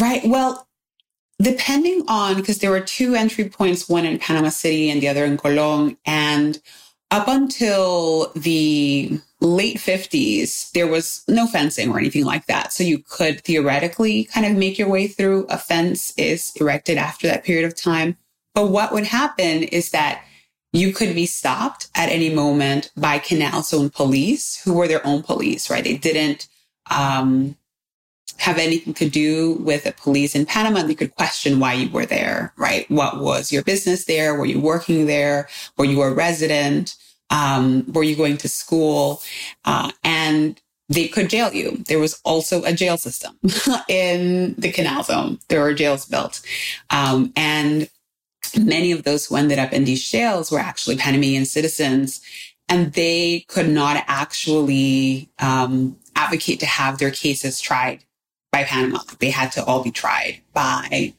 [0.00, 0.24] Right.
[0.24, 0.68] Well,
[1.42, 5.24] depending on, because there were two entry points, one in Panama City and the other
[5.24, 5.96] in Colón.
[6.06, 6.62] And
[7.10, 12.72] up until the late 50s, there was no fencing or anything like that.
[12.72, 15.46] So you could theoretically kind of make your way through.
[15.50, 18.16] A fence is erected after that period of time.
[18.54, 20.22] But what would happen is that
[20.72, 25.22] you could be stopped at any moment by Canal Zone police, who were their own
[25.22, 25.84] police, right?
[25.84, 26.48] They didn't
[26.90, 27.56] um,
[28.38, 30.82] have anything to do with the police in Panama.
[30.82, 32.88] They could question why you were there, right?
[32.90, 34.34] What was your business there?
[34.34, 35.48] Were you working there?
[35.76, 36.96] Were you a resident?
[37.30, 39.22] Um, were you going to school?
[39.64, 41.82] Uh, and they could jail you.
[41.88, 43.38] There was also a jail system
[43.88, 45.38] in the canal zone.
[45.48, 46.40] There were jails built.
[46.90, 47.90] Um, and
[48.56, 52.20] many of those who ended up in these jails were actually Panamanian citizens,
[52.68, 58.04] and they could not actually um, advocate to have their cases tried
[58.52, 59.00] by Panama.
[59.18, 61.14] They had to all be tried by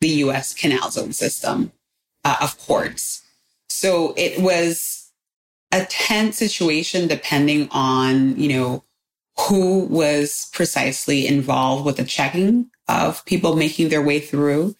[0.00, 0.54] the U.S.
[0.54, 1.72] canal zone system
[2.24, 3.22] uh, of courts.
[3.68, 5.10] So it was
[5.72, 8.84] a tense situation depending on, you know,
[9.36, 14.76] who was precisely involved with the checking of people making their way through.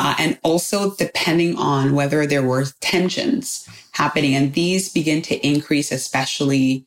[0.00, 4.32] Uh, and also depending on whether there were tensions happening.
[4.32, 6.86] And these begin to increase, especially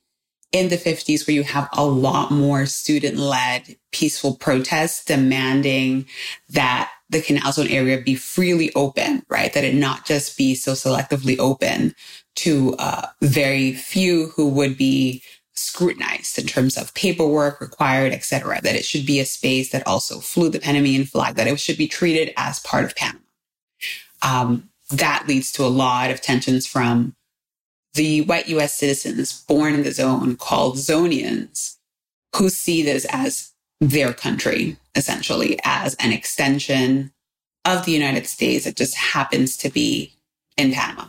[0.53, 6.05] in the 50s, where you have a lot more student led peaceful protests demanding
[6.51, 9.51] that the canal zone area be freely open, right?
[9.51, 11.93] That it not just be so selectively open
[12.37, 15.21] to uh, very few who would be
[15.61, 19.85] scrutinized in terms of paperwork required, et cetera, that it should be a space that
[19.87, 23.19] also flew the Panamanian flag, that it should be treated as part of Panama.
[24.21, 27.15] Um, that leads to a lot of tensions from
[27.93, 31.77] the white US citizens born in the zone called Zonians,
[32.35, 37.11] who see this as their country, essentially, as an extension
[37.65, 40.13] of the United States that just happens to be
[40.57, 41.05] in Panama.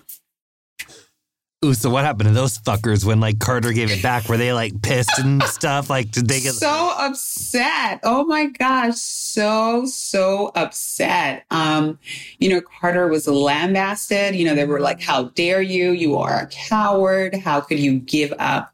[1.65, 4.29] Ooh, so what happened to those fuckers when like Carter gave it back?
[4.29, 5.89] Were they like pissed and stuff?
[5.89, 8.01] Like, did they get so upset?
[8.03, 11.45] Oh my gosh, so so upset.
[11.53, 12.01] Um,
[12.41, 14.35] you know, Carter was lambasted.
[14.35, 15.93] You know, they were like, "How dare you?
[15.93, 17.37] You are a coward.
[17.37, 18.73] How could you give up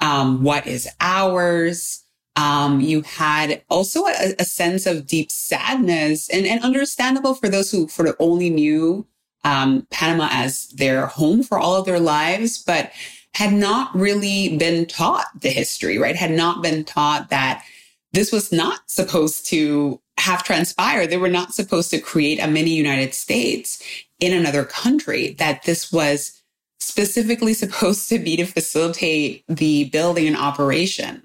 [0.00, 2.04] um, what is ours?"
[2.36, 7.72] Um, you had also a, a sense of deep sadness and, and understandable for those
[7.72, 9.08] who sort of only knew
[9.44, 12.90] um, Panama as their home for all of their lives, but
[13.34, 16.16] had not really been taught the history, right?
[16.16, 17.64] Had not been taught that
[18.12, 21.08] this was not supposed to have transpired.
[21.08, 23.82] They were not supposed to create a mini United States
[24.18, 26.42] in another country, that this was
[26.80, 31.22] specifically supposed to be to facilitate the building and operation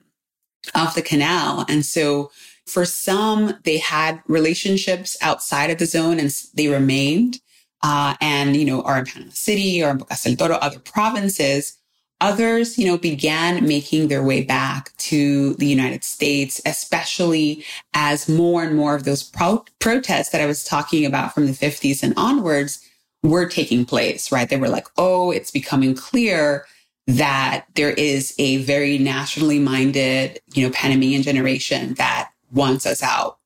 [0.76, 1.66] of the canal.
[1.68, 2.32] And so
[2.66, 7.40] for some, they had relationships outside of the zone and they remained
[7.84, 11.78] uh, and, you know, are in Panama City or in Bocas del Toro, other provinces.
[12.22, 18.64] Others, you know, began making their way back to the United States, especially as more
[18.64, 22.14] and more of those pro- protests that I was talking about from the 50s and
[22.16, 22.80] onwards
[23.24, 24.48] were taking place, right?
[24.48, 26.66] They were like, oh, it's becoming clear
[27.08, 33.40] that there is a very nationally minded, you know, Panamanian generation that wants us out.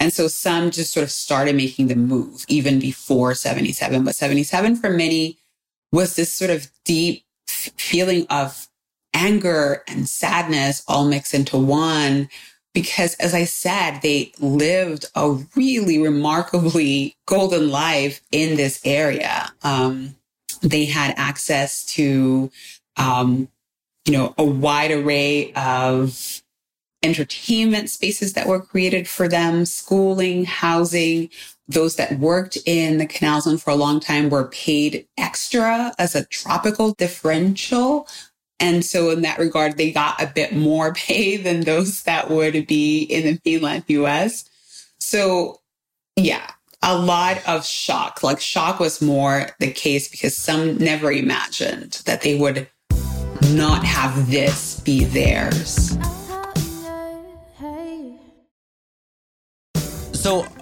[0.00, 4.04] And so some just sort of started making the move even before 77.
[4.04, 5.38] But 77 for many
[5.92, 8.68] was this sort of deep f- feeling of
[9.14, 12.28] anger and sadness all mixed into one.
[12.74, 19.50] Because as I said, they lived a really remarkably golden life in this area.
[19.62, 20.14] Um,
[20.62, 22.50] they had access to,
[22.96, 23.48] um,
[24.04, 26.42] you know, a wide array of
[27.02, 31.30] entertainment spaces that were created for them, schooling, housing.
[31.68, 36.14] Those that worked in the canal zone for a long time were paid extra as
[36.14, 38.08] a tropical differential.
[38.60, 42.66] And so in that regard, they got a bit more pay than those that would
[42.66, 44.48] be in the mainland US.
[44.98, 45.60] So
[46.16, 46.50] yeah,
[46.82, 48.22] a lot of shock.
[48.22, 52.68] Like shock was more the case because some never imagined that they would
[53.50, 55.97] not have this be theirs.
[60.28, 60.57] So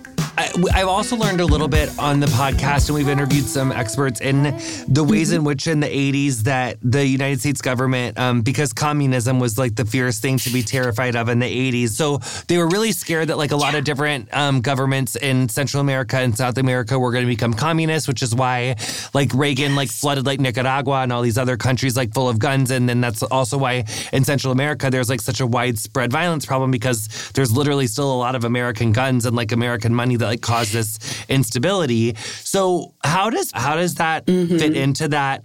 [0.72, 4.22] I, have also learned a little bit on the podcast, and we've interviewed some experts
[4.22, 8.72] in the ways in which, in the 80s, that the United States government, um, because
[8.72, 12.56] communism was like the fierce thing to be terrified of in the 80s, so they
[12.56, 16.36] were really scared that like a lot of different um, governments in Central America and
[16.36, 18.76] South America were going to become communist, which is why
[19.12, 22.70] like Reagan like flooded like Nicaragua and all these other countries like full of guns,
[22.70, 26.70] and then that's also why in Central America there's like such a widespread violence problem
[26.70, 30.45] because there's literally still a lot of American guns and like American money that like
[30.46, 32.14] cause this instability.
[32.16, 34.58] So how does how does that mm-hmm.
[34.58, 35.44] fit into that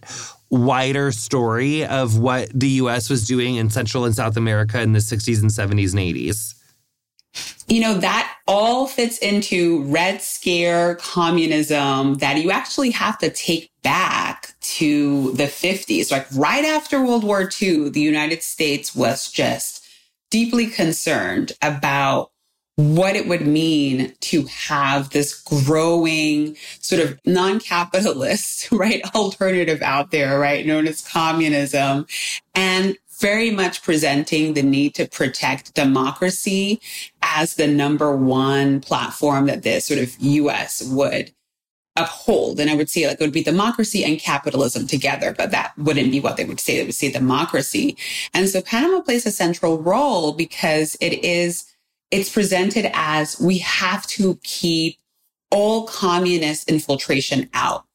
[0.50, 5.00] wider story of what the US was doing in Central and South America in the
[5.00, 6.56] 60s and 70s and 80s?
[7.68, 13.72] You know, that all fits into Red Scare communism that you actually have to take
[13.82, 16.12] back to the 50s.
[16.12, 19.86] Like right after World War II, the United States was just
[20.30, 22.31] deeply concerned about
[22.82, 30.40] what it would mean to have this growing sort of non-capitalist, right, alternative out there,
[30.40, 32.06] right, known as communism
[32.56, 36.82] and very much presenting the need to protect democracy
[37.22, 41.32] as the number one platform that the sort of US would
[41.96, 42.60] uphold.
[42.60, 46.12] And I would say like it would be democracy and capitalism together, but that wouldn't
[46.12, 46.78] be what they would say.
[46.78, 47.96] They would say democracy.
[48.34, 51.71] And so Panama plays a central role because it is
[52.12, 54.98] it's presented as we have to keep
[55.50, 57.86] all communist infiltration out.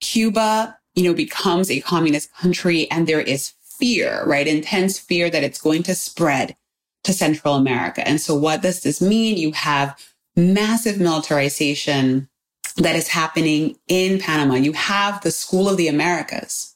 [0.00, 4.46] Cuba, you know, becomes a communist country and there is fear, right?
[4.46, 6.56] Intense fear that it's going to spread
[7.04, 8.06] to Central America.
[8.06, 9.36] And so what does this mean?
[9.36, 9.98] You have
[10.36, 12.28] massive militarization
[12.76, 14.54] that is happening in Panama.
[14.54, 16.74] You have the School of the Americas,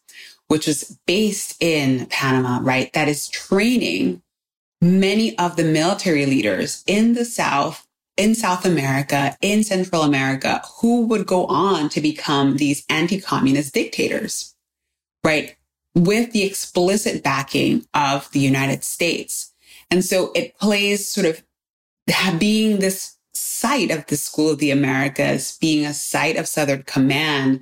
[0.48, 2.92] which is based in Panama, right?
[2.92, 4.22] That is training
[4.80, 11.06] many of the military leaders in the South, in South America, in Central America, who
[11.06, 14.54] would go on to become these anti-communist dictators,
[15.24, 15.56] right?
[15.94, 19.52] With the explicit backing of the United States.
[19.90, 21.42] And so it plays sort of
[22.38, 27.60] being this site of the School of the Americas, being a site of Southern Command,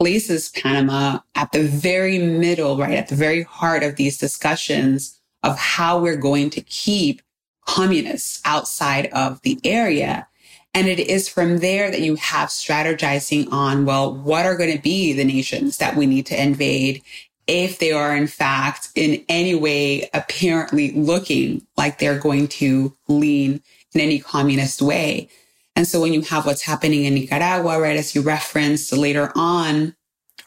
[0.00, 2.94] places Panama at the very middle, right?
[2.94, 7.22] At the very heart of these discussions of how we're going to keep
[7.66, 10.26] communists outside of the area.
[10.74, 14.82] And it is from there that you have strategizing on, well, what are going to
[14.82, 17.02] be the nations that we need to invade
[17.46, 23.62] if they are in fact in any way apparently looking like they're going to lean
[23.94, 25.28] in any communist way.
[25.74, 29.94] And so when you have what's happening in Nicaragua, right, as you referenced later on,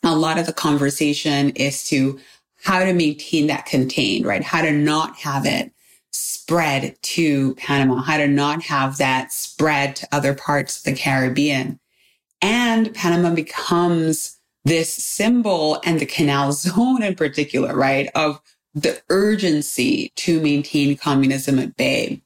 [0.04, 2.20] a lot of the conversation is to
[2.64, 4.44] how to maintain that contained, right?
[4.44, 5.72] How to not have it
[6.12, 11.80] spread to Panama, how to not have that spread to other parts of the Caribbean.
[12.42, 18.10] And Panama becomes this symbol and the canal zone in particular, right?
[18.16, 18.42] Of
[18.74, 22.22] the urgency to maintain communism at bay.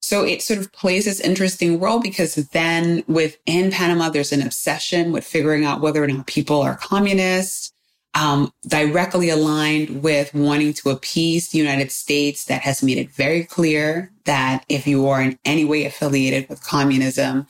[0.00, 5.12] So it sort of plays this interesting role because then within Panama, there's an obsession
[5.12, 7.71] with figuring out whether or not people are communists
[8.14, 13.44] um, directly aligned with wanting to appease the United States that has made it very
[13.44, 17.46] clear that if you are in any way affiliated with communism,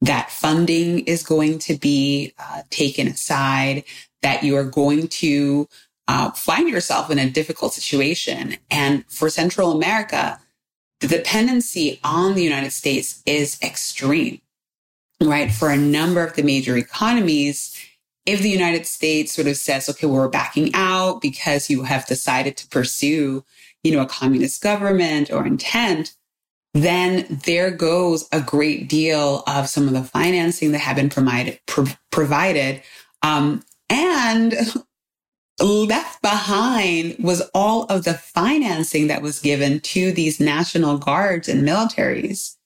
[0.00, 3.84] that funding is going to be uh, taken aside,
[4.22, 5.68] that you are going to
[6.08, 8.56] uh, find yourself in a difficult situation.
[8.70, 10.38] And for Central America,
[11.00, 14.40] the dependency on the United States is extreme,
[15.20, 15.50] right?
[15.50, 17.76] For a number of the major economies,
[18.26, 22.56] if the United States sort of says, okay, we're backing out because you have decided
[22.56, 23.44] to pursue,
[23.84, 26.14] you know, a communist government or intent,
[26.74, 31.60] then there goes a great deal of some of the financing that had been provided,
[31.66, 32.82] pro- provided.
[33.22, 34.54] Um, and
[35.60, 41.66] left behind was all of the financing that was given to these national guards and
[41.66, 42.56] militaries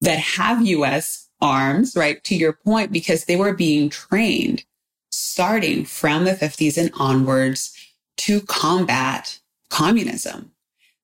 [0.00, 2.22] that have US arms, right?
[2.24, 4.64] To your point, because they were being trained
[5.10, 7.76] starting from the 50s and onwards
[8.18, 9.38] to combat
[9.70, 10.52] communism.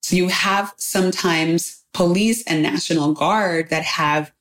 [0.03, 4.33] So you have sometimes police and national guard that have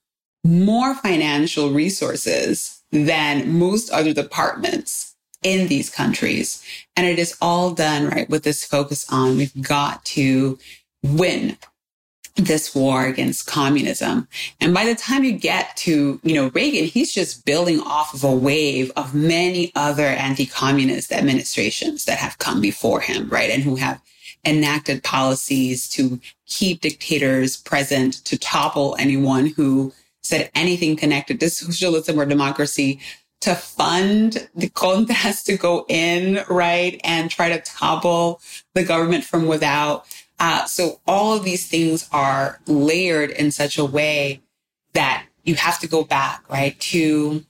[0.44, 6.64] more financial resources than most other departments in these countries.
[6.96, 10.60] And it is all done, right, with this focus on we've got to
[11.04, 11.58] win
[12.36, 14.28] this war against communism.
[14.60, 18.24] And by the time you get to, you know, Reagan, he's just building off of
[18.24, 23.50] a wave of many other anti-communist administrations that have come before him, right?
[23.50, 24.02] And who have
[24.46, 32.20] enacted policies to keep dictators present, to topple anyone who said anything connected to socialism
[32.20, 33.00] or democracy,
[33.42, 37.00] to fund the contras to go in, right?
[37.04, 38.42] And try to topple
[38.74, 40.06] the government from without.
[40.40, 44.42] Uh, so all of these things are layered in such a way
[44.94, 47.46] that you have to go back, right, to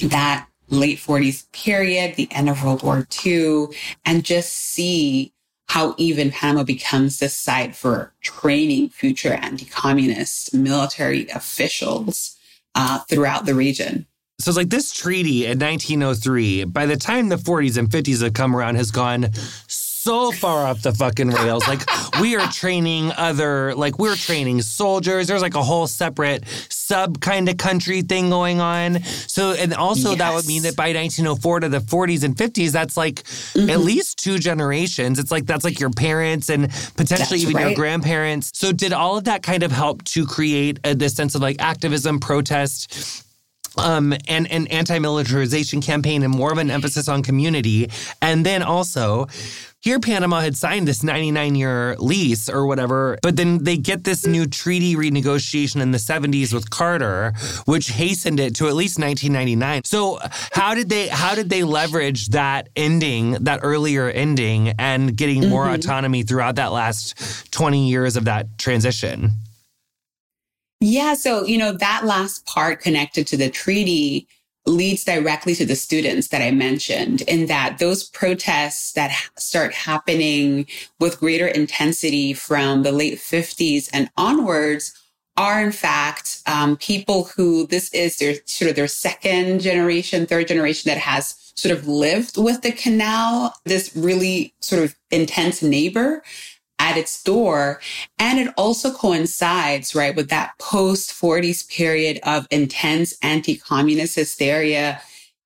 [0.00, 3.66] that late 40s period, the end of World War II,
[4.04, 5.32] and just see
[5.68, 12.36] how even Panama becomes the site for training future anti-communist military officials
[12.74, 14.06] uh, throughout the region.
[14.40, 18.34] So it's like this treaty in 1903, by the time the 40s and 50s have
[18.34, 19.32] come around, has gone
[19.66, 19.87] so
[20.32, 21.66] far off the fucking rails.
[21.68, 21.82] Like
[22.20, 25.26] we are training other, like we're training soldiers.
[25.26, 29.02] There's like a whole separate sub kind of country thing going on.
[29.02, 30.18] So, and also yes.
[30.18, 33.70] that would mean that by 1904 to the 40s and 50s, that's like mm-hmm.
[33.70, 35.18] at least two generations.
[35.18, 37.66] It's like that's like your parents and potentially that's even right.
[37.66, 38.50] your grandparents.
[38.54, 41.60] So, did all of that kind of help to create a, this sense of like
[41.60, 43.24] activism, protest?
[43.78, 47.88] um, and an anti-militarization campaign and more of an emphasis on community.
[48.20, 49.28] And then also,
[49.80, 54.26] here, Panama had signed this 99 year lease or whatever, but then they get this
[54.26, 57.32] new treaty renegotiation in the 70s with Carter,
[57.64, 59.84] which hastened it to at least 1999.
[59.84, 60.18] So,
[60.52, 65.66] how did they how did they leverage that ending, that earlier ending, and getting more
[65.66, 65.74] mm-hmm.
[65.74, 69.30] autonomy throughout that last 20 years of that transition?
[70.80, 74.26] Yeah, so you know that last part connected to the treaty
[74.68, 80.66] leads directly to the students that I mentioned in that those protests that start happening
[81.00, 84.94] with greater intensity from the late 50s and onwards
[85.36, 90.48] are in fact um, people who this is their sort of their second generation, third
[90.48, 96.22] generation that has sort of lived with the canal, this really sort of intense neighbor
[96.78, 97.80] at its door.
[98.18, 105.00] And it also coincides, right, with that post 40s period of intense anti-communist hysteria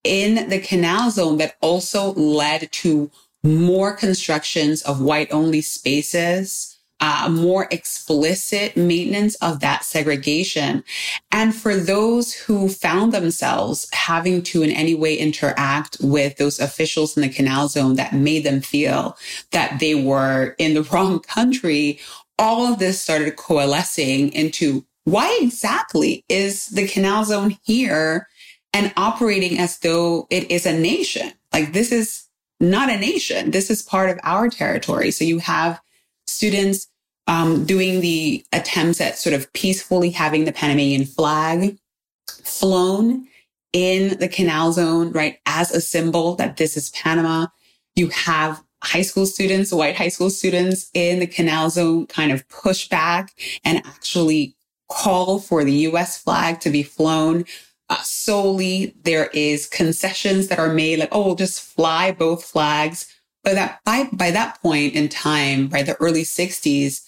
[0.05, 3.11] in the canal zone that also led to
[3.45, 6.72] more constructions of white only spaces
[7.03, 10.85] uh, more explicit maintenance of that segregation.
[11.33, 17.17] And for those who found themselves having to in any way interact with those officials
[17.17, 19.19] in the canal zone that made them feel
[19.51, 21.99] that they were in the wrong country,
[22.39, 28.29] all of this started coalescing into why exactly is the canal zone here
[28.73, 31.33] and operating as though it is a nation?
[31.53, 32.29] Like this is
[32.61, 33.51] not a nation.
[33.51, 35.11] This is part of our territory.
[35.11, 35.81] So you have
[36.29, 36.87] students
[37.27, 41.79] um, doing the attempts at sort of peacefully having the Panamanian flag
[42.27, 43.27] flown
[43.73, 47.47] in the canal zone, right, as a symbol that this is Panama.
[47.95, 52.47] You have high school students, white high school students in the canal zone kind of
[52.49, 53.33] push back
[53.65, 54.57] and actually
[54.91, 57.45] call for the US flag to be flown.
[57.89, 63.09] Uh, solely there is concessions that are made like, oh, we'll just fly both flags.
[63.45, 67.03] But that by, by that point in time, by the early 60s,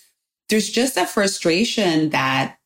[0.54, 2.58] there's just a frustration that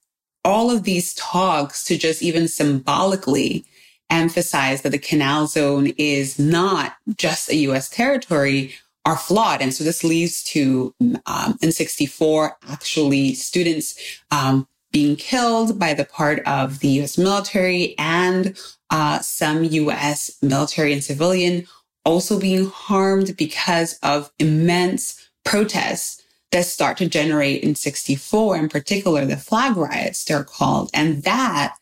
[0.45, 3.64] all of these talks to just even symbolically
[4.11, 8.74] emphasize that the canal zone is not just a US territory
[9.07, 9.62] are flawed.
[9.62, 13.99] And so this leads to um, in 64, actually students
[14.30, 18.55] um, being killed by the part of the US military and
[18.91, 21.66] uh, some US military and civilian
[22.05, 26.18] also being harmed because of immense protests
[26.53, 30.91] that start to generate in 64, in particular, the flag riots, they're called.
[30.95, 31.77] And that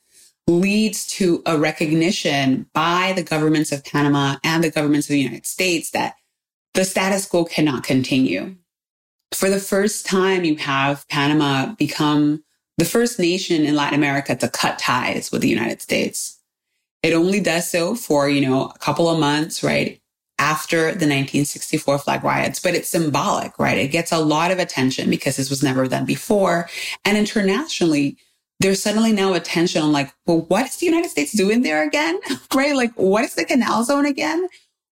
[0.49, 5.47] leads to a recognition by the governments of Panama and the governments of the United
[5.47, 6.15] States that
[6.75, 8.57] the status quo cannot continue.
[9.33, 12.45] For the first time, you have Panama become
[12.79, 16.39] the first nation in Latin America to cut ties with the United States.
[17.03, 20.01] It only does so for, you know, a couple of months, right?
[20.39, 23.79] After the 1964 flag riots, but it's symbolic, right?
[23.79, 26.69] It gets a lot of attention because this was never done before.
[27.07, 28.19] And internationally,
[28.61, 32.19] there's suddenly now attention on like, well, what is the United States doing there again?
[32.55, 32.75] right?
[32.75, 34.47] Like, what is the canal zone again?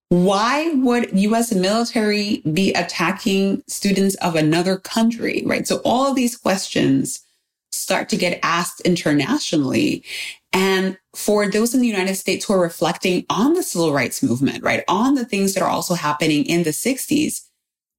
[0.09, 5.43] Why would US military be attacking students of another country?
[5.45, 5.67] Right.
[5.67, 7.19] So all of these questions
[7.71, 10.03] start to get asked internationally.
[10.51, 14.63] And for those in the United States who are reflecting on the civil rights movement,
[14.63, 17.47] right, on the things that are also happening in the 60s,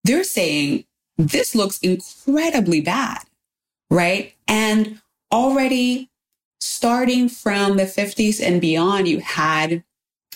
[0.04, 0.84] they're saying
[1.18, 3.22] this looks incredibly bad,
[3.90, 4.34] right?
[4.46, 5.00] And
[5.32, 6.11] already
[6.61, 9.82] starting from the 50s and beyond, you had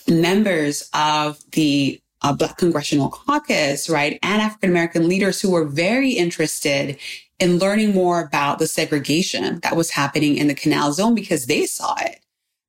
[0.08, 6.10] members of the uh, Black Congressional Caucus, right, and African American leaders who were very
[6.10, 6.98] interested
[7.38, 11.66] in learning more about the segregation that was happening in the Canal Zone because they
[11.66, 12.23] saw it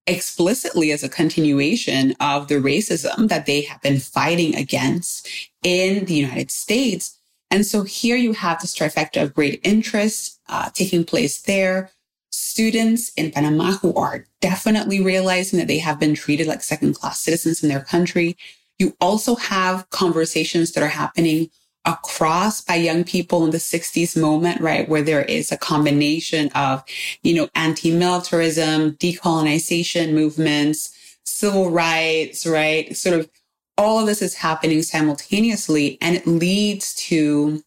[0.07, 5.27] explicitly as a continuation of the racism that they have been fighting against
[5.63, 7.19] in the United States.
[7.49, 11.91] And so here you have this trifecta of great interest uh, taking place there
[12.31, 17.19] students in Panama who are definitely realizing that they have been treated like second class
[17.19, 18.35] citizens in their country.
[18.77, 21.49] You also have conversations that are happening
[21.86, 24.89] across by young people in the 60s moment, right?
[24.89, 26.83] Where there is a combination of,
[27.23, 32.95] you know, anti-militarism, decolonization movements, civil rights, right?
[32.95, 33.29] Sort of
[33.77, 37.61] all of this is happening simultaneously and it leads to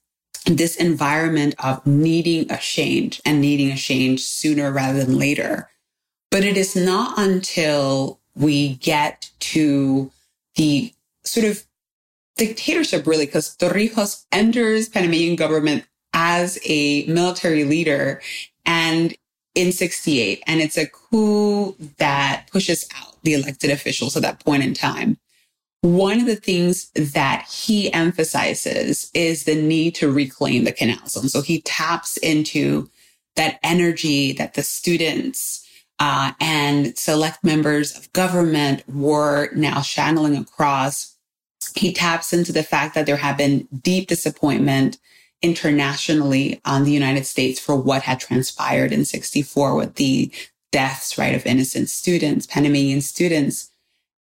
[0.46, 5.68] this environment of needing a change and needing a change sooner rather than later.
[6.30, 10.10] But it is not until we get to
[10.56, 10.92] the
[11.24, 11.64] sort of
[12.38, 15.84] dictatorship, really, because Torrijos enters Panamanian government
[16.14, 18.22] as a military leader
[18.64, 19.14] and
[19.54, 20.42] in 68.
[20.46, 25.18] And it's a coup that pushes out the elected officials at that point in time
[25.80, 31.28] one of the things that he emphasizes is the need to reclaim the canal zone.
[31.28, 32.90] So he taps into
[33.36, 35.64] that energy that the students
[36.00, 41.14] uh, and select members of government were now channeling across.
[41.78, 44.98] He taps into the fact that there had been deep disappointment
[45.40, 50.32] internationally on the United States for what had transpired in 64 with the
[50.72, 53.70] deaths, right, of innocent students, Panamanian students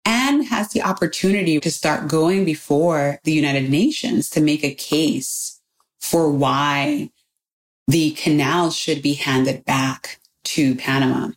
[0.07, 5.61] and has the opportunity to start going before the United Nations to make a case
[6.00, 7.11] for why
[7.88, 11.30] the canal should be handed back to Panama.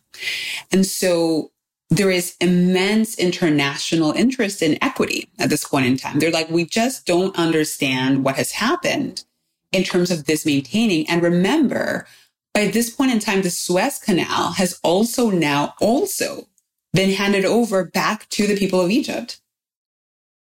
[0.70, 1.50] And so
[1.90, 6.18] there is immense international interest in equity at this point in time.
[6.18, 9.24] They're like, we just don't understand what has happened
[9.72, 11.08] in terms of this maintaining.
[11.08, 12.06] And remember,
[12.54, 16.48] by this point in time, the Suez Canal has also now also
[16.92, 19.40] been handed over back to the people of Egypt.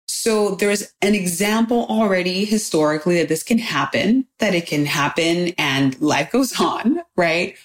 [0.09, 6.01] So there's an example already historically that this can happen, that it can happen and
[6.01, 7.57] life goes on, right?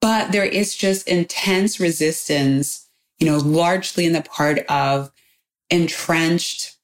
[0.00, 2.83] But there is just intense resistance,
[3.18, 5.10] you know, largely in the part of
[5.70, 6.76] entrenched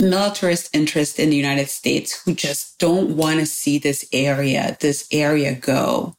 [0.00, 5.06] militarist interest in the United States who just don't want to see this area, this
[5.12, 6.16] area go.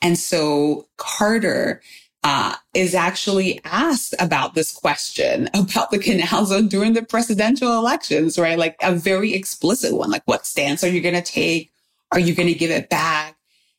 [0.00, 1.82] And so Carter
[2.24, 8.38] uh, is actually asked about this question about the canal zone during the presidential elections,
[8.38, 8.58] right?
[8.58, 11.72] Like a very explicit one, like what stance are you going to take?
[12.12, 13.37] Are you going to give it back?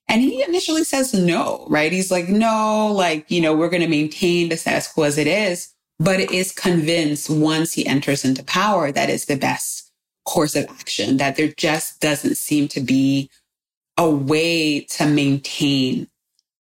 [0.10, 1.92] And he initially says no, right?
[1.92, 5.28] He's like, no, like, you know, we're going to maintain the status quo as it
[5.28, 9.92] is, but is convinced once he enters into power that is the best
[10.26, 13.30] course of action, that there just doesn't seem to be
[13.98, 16.08] a way to maintain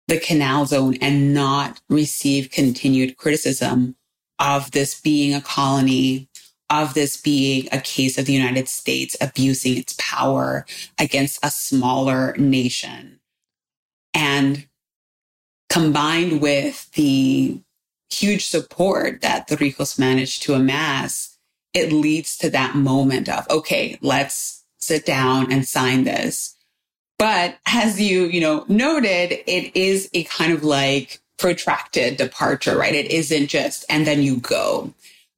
[0.08, 3.96] the canal zone and not receive continued criticism
[4.38, 6.28] of this being a colony,
[6.70, 10.64] of this being a case of the United States abusing its power
[10.98, 13.15] against a smaller nation.
[14.16, 14.66] And
[15.68, 17.60] combined with the
[18.08, 21.36] huge support that Torrijos managed to amass,
[21.74, 26.56] it leads to that moment of, okay, let's sit down and sign this.
[27.18, 32.94] But as you, you know, noted, it is a kind of like protracted departure, right?
[32.94, 34.94] It isn't just, and then you go.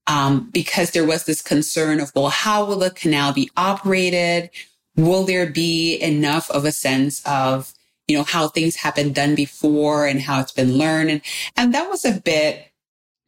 [0.06, 4.50] Um, because there was this concern of, well, how will the canal be operated?
[4.96, 7.74] Will there be enough of a sense of
[8.08, 11.10] you know, how things have been done before and how it's been learned.
[11.10, 11.20] And,
[11.56, 12.72] and that was a bit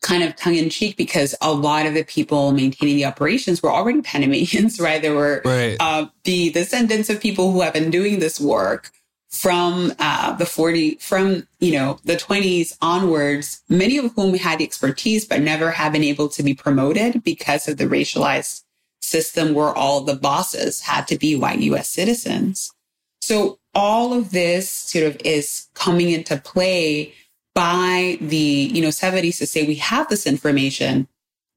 [0.01, 3.71] kind of tongue in cheek because a lot of the people maintaining the operations were
[3.71, 5.03] already Panamanians, right?
[5.03, 5.77] There were right.
[5.79, 8.91] uh, the descendants of people who have been doing this work
[9.29, 14.65] from uh, the 40, from, you know, the 20s onwards, many of whom had the
[14.65, 18.65] expertise, but never have been able to be promoted because of the racialized
[19.03, 22.73] system where all the bosses had to be white US citizens.
[23.21, 27.15] So all of this sort of is coming into play
[27.55, 31.09] by the, you know, 70s to say we have this information.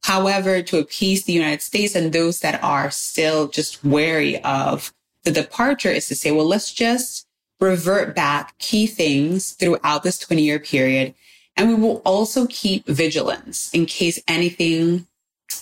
[0.04, 4.94] However, to appease the United States and those that are still just wary of
[5.24, 7.26] the departure is to say, well, let's just
[7.60, 11.14] revert back key things throughout this 20 year period.
[11.56, 15.08] And we will also keep vigilance in case anything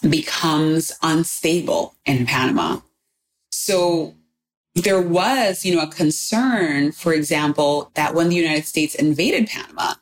[0.09, 2.79] becomes unstable in Panama.
[3.51, 4.15] So
[4.75, 9.95] there was, you know, a concern, for example, that when the United States invaded Panama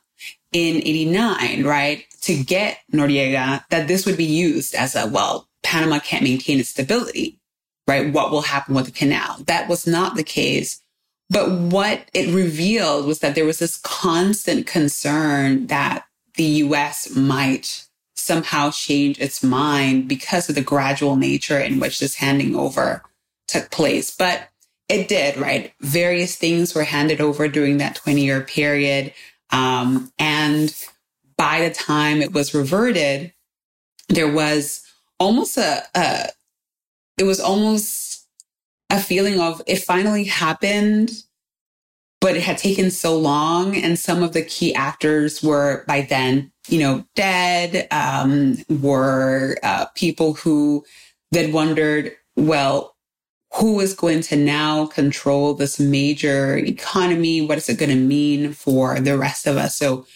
[0.52, 5.98] in 89, right, to get Noriega, that this would be used as a, well, Panama
[5.98, 7.38] can't maintain its stability,
[7.86, 8.12] right?
[8.12, 9.38] What will happen with the canal?
[9.46, 10.82] That was not the case.
[11.28, 16.04] But what it revealed was that there was this constant concern that
[16.34, 22.16] the US might somehow change its mind because of the gradual nature in which this
[22.16, 23.02] handing over
[23.48, 24.14] took place.
[24.14, 24.48] But
[24.90, 25.72] it did, right?
[25.80, 29.12] Various things were handed over during that 20 year period.
[29.50, 30.74] Um, and
[31.36, 33.32] by the time it was reverted,
[34.08, 34.84] there was
[35.20, 36.28] almost a, a,
[37.18, 38.26] it was almost
[38.90, 41.12] a feeling of it finally happened,
[42.20, 43.76] but it had taken so long.
[43.76, 49.86] And some of the key actors were by then, you know, dead, um, were uh,
[49.94, 50.84] people who
[51.30, 52.96] then wondered, well,
[53.54, 57.40] who is going to now control this major economy?
[57.40, 59.76] What is it going to mean for the rest of us?
[59.76, 60.06] So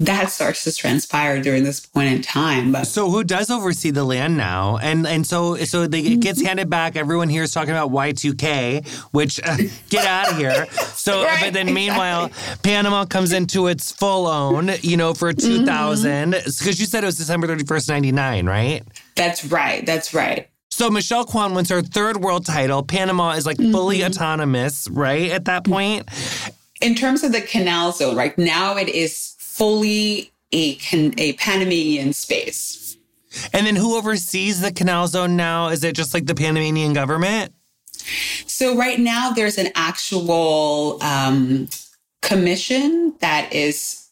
[0.00, 2.70] that starts to transpire during this point in time.
[2.70, 4.76] But so who does oversee the land now?
[4.76, 6.46] And and so so they, it gets mm-hmm.
[6.46, 6.94] handed back.
[6.94, 9.56] Everyone here is talking about Y2K, which uh,
[9.88, 10.66] get out of here.
[10.98, 12.70] So right, but then meanwhile, exactly.
[12.70, 16.68] Panama comes into its full own, you know, for 2000 because mm-hmm.
[16.68, 18.84] you said it was December 31st, 99, right?
[19.16, 19.84] That's right.
[19.84, 20.48] That's right.
[20.78, 22.84] So Michelle Kwan wins her third world title.
[22.84, 23.72] Panama is like mm-hmm.
[23.72, 25.32] fully autonomous, right?
[25.32, 26.08] At that point.
[26.80, 32.12] In terms of the canal zone, right now it is fully a, can, a Panamanian
[32.12, 32.96] space.
[33.52, 35.66] And then who oversees the canal zone now?
[35.70, 37.52] Is it just like the Panamanian government?
[38.46, 41.66] So right now there's an actual um,
[42.22, 44.10] commission that is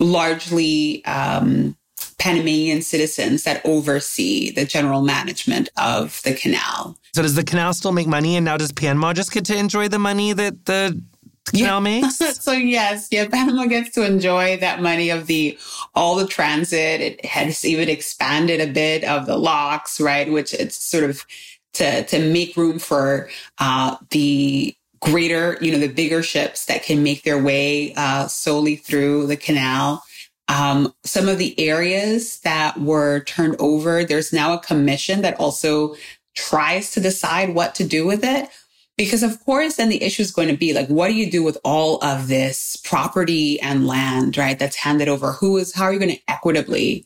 [0.00, 1.76] largely um,
[2.24, 6.96] Panamanian citizens that oversee the general management of the canal.
[7.14, 9.88] So does the canal still make money and now does Panama just get to enjoy
[9.88, 10.98] the money that the
[11.44, 12.00] canal yeah.
[12.00, 12.16] makes?
[12.42, 15.58] so yes, yeah, Panama gets to enjoy that money of the
[15.94, 17.02] all the transit.
[17.02, 20.32] It has even expanded a bit of the locks, right?
[20.32, 21.26] Which it's sort of
[21.74, 27.02] to to make room for uh, the greater, you know, the bigger ships that can
[27.02, 30.02] make their way uh, solely through the canal.
[30.48, 35.96] Um, some of the areas that were turned over, there's now a commission that also
[36.36, 38.48] tries to decide what to do with it.
[38.96, 41.42] Because of course, then the issue is going to be like, what do you do
[41.42, 44.58] with all of this property and land, right?
[44.58, 45.32] That's handed over.
[45.32, 47.04] Who is, how are you going to equitably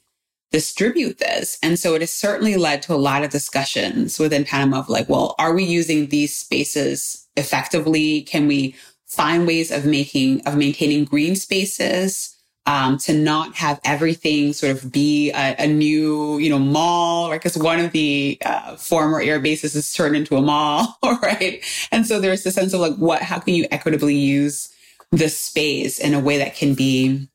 [0.50, 1.58] distribute this?
[1.62, 5.08] And so it has certainly led to a lot of discussions within Panama of like,
[5.08, 8.22] well, are we using these spaces effectively?
[8.22, 8.74] Can we
[9.06, 12.34] find ways of making, of maintaining green spaces?
[12.68, 17.40] Um, to not have everything sort of be a, a new, you know, mall, right?
[17.40, 21.64] Because one of the uh, former air bases is turned into a mall, right?
[21.90, 24.68] And so there's the sense of like, what, how can you equitably use
[25.10, 27.30] the space in a way that can be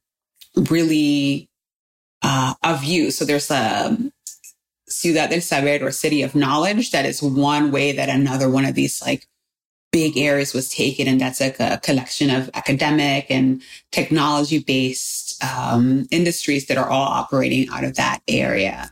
[0.69, 1.49] really
[2.21, 3.17] uh, of use?
[3.17, 3.97] So there's a
[4.87, 8.75] Ciudad del Saber or City of Knowledge that is one way that another one of
[8.75, 9.27] these like
[9.91, 11.07] big areas was taken.
[11.07, 13.61] And that's like a collection of academic and
[13.91, 18.91] technology based um, industries that are all operating out of that area.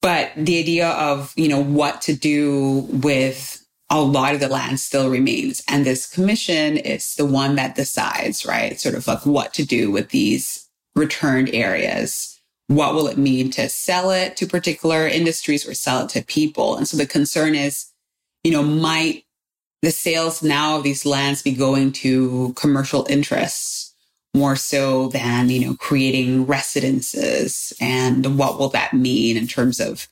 [0.00, 4.80] But the idea of, you know, what to do with a lot of the land
[4.80, 5.62] still remains.
[5.68, 8.80] And this commission is the one that decides, right?
[8.80, 12.40] Sort of like what to do with these returned areas.
[12.68, 16.76] What will it mean to sell it to particular industries or sell it to people?
[16.76, 17.86] And so the concern is,
[18.42, 19.24] you know, might
[19.82, 23.91] the sales now of these lands be going to commercial interests
[24.34, 27.72] more so than, you know, creating residences?
[27.80, 30.08] And what will that mean in terms of,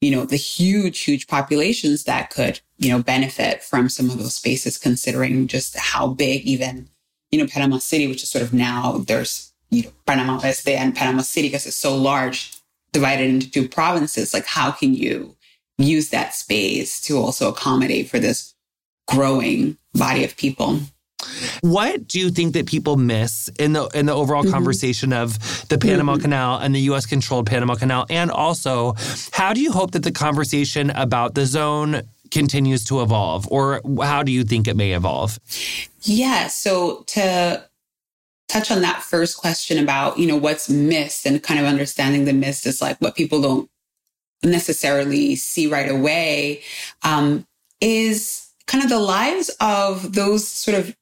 [0.00, 4.34] you know, the huge, huge populations that could, you know, benefit from some of those
[4.34, 6.88] spaces, considering just how big even
[7.34, 10.94] you know, Panama City, which is sort of now there's, you know, Panama Este and
[10.94, 12.54] Panama City because it's so large,
[12.92, 14.32] divided into two provinces.
[14.32, 15.34] Like, how can you
[15.76, 18.54] use that space to also accommodate for this
[19.08, 20.78] growing body of people?
[21.60, 24.52] What do you think that people miss in the in the overall mm-hmm.
[24.52, 26.22] conversation of the Panama mm-hmm.
[26.22, 28.06] Canal and the US controlled Panama Canal?
[28.10, 28.94] And also,
[29.32, 34.22] how do you hope that the conversation about the zone continues to evolve or how
[34.22, 35.38] do you think it may evolve?
[36.02, 37.64] Yeah, so to
[38.48, 42.32] touch on that first question about, you know, what's missed and kind of understanding the
[42.32, 43.70] mist is like what people don't
[44.42, 46.62] necessarily see right away
[47.02, 47.46] um,
[47.80, 50.94] is kind of the lives of those sort of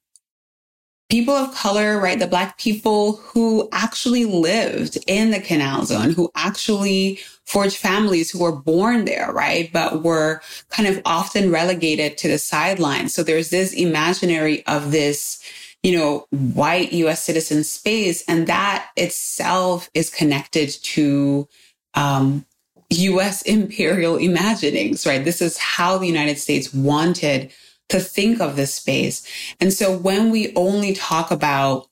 [1.09, 2.17] people of color, right?
[2.17, 8.39] The Black people who actually lived in the canal zone, who actually forged families who
[8.39, 9.71] were born there, right?
[9.71, 13.13] But were kind of often relegated to the sidelines.
[13.13, 15.43] So there's this imaginary of this,
[15.83, 18.23] you know, white US citizen space.
[18.27, 21.47] And that itself is connected to,
[21.93, 22.45] um,
[22.89, 25.23] US imperial imaginings, right?
[25.23, 27.51] This is how the United States wanted
[27.89, 29.27] to think of this space.
[29.59, 31.87] And so when we only talk about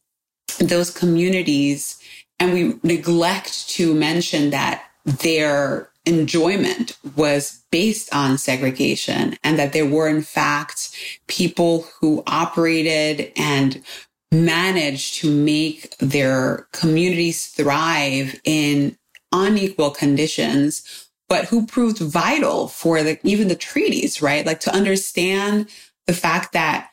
[0.59, 1.99] those communities
[2.39, 9.85] and we neglect to mention that their enjoyment was based on segregation and that there
[9.85, 10.95] were in fact
[11.27, 13.83] people who operated and
[14.31, 18.97] managed to make their communities thrive in
[19.31, 21.00] unequal conditions
[21.31, 25.65] but who proved vital for the even the treaties right like to understand
[26.05, 26.89] the fact that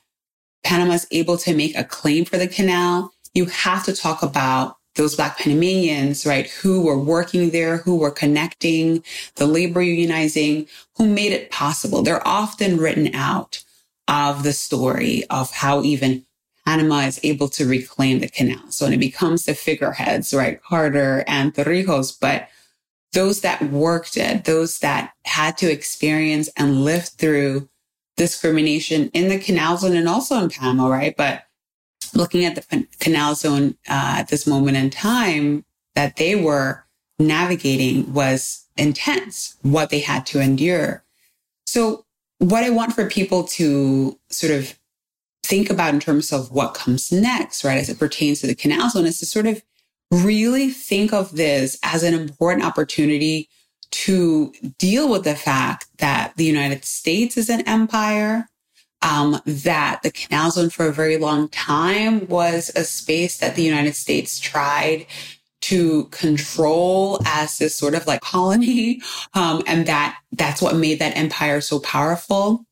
[0.62, 4.76] Panama is able to make a claim for the canal, you have to talk about
[4.94, 9.02] those Black Panamanians, right, who were working there, who were connecting,
[9.34, 12.02] the labor unionizing, who made it possible.
[12.02, 13.64] They're often written out
[14.06, 16.24] of the story of how even
[16.64, 18.70] Panama is able to reclaim the canal.
[18.70, 22.48] So when it becomes the figureheads, right, Carter and Torrijos, but
[23.12, 27.68] those that worked it, those that had to experience and live through
[28.16, 31.16] discrimination in the canal zone and also in Panama, right?
[31.16, 31.44] But
[32.14, 36.84] looking at the canal zone uh, at this moment in time that they were
[37.18, 41.04] navigating was intense, what they had to endure.
[41.66, 42.04] So,
[42.38, 44.78] what I want for people to sort of
[45.42, 48.90] think about in terms of what comes next, right, as it pertains to the canal
[48.90, 49.62] zone, is to sort of
[50.10, 53.48] really think of this as an important opportunity
[53.90, 58.48] to deal with the fact that the United States is an empire,
[59.02, 63.62] um, that the canal zone for a very long time was a space that the
[63.62, 65.06] United States tried
[65.60, 69.00] to control as this sort of like colony,
[69.34, 72.64] um, and that that's what made that empire so powerful.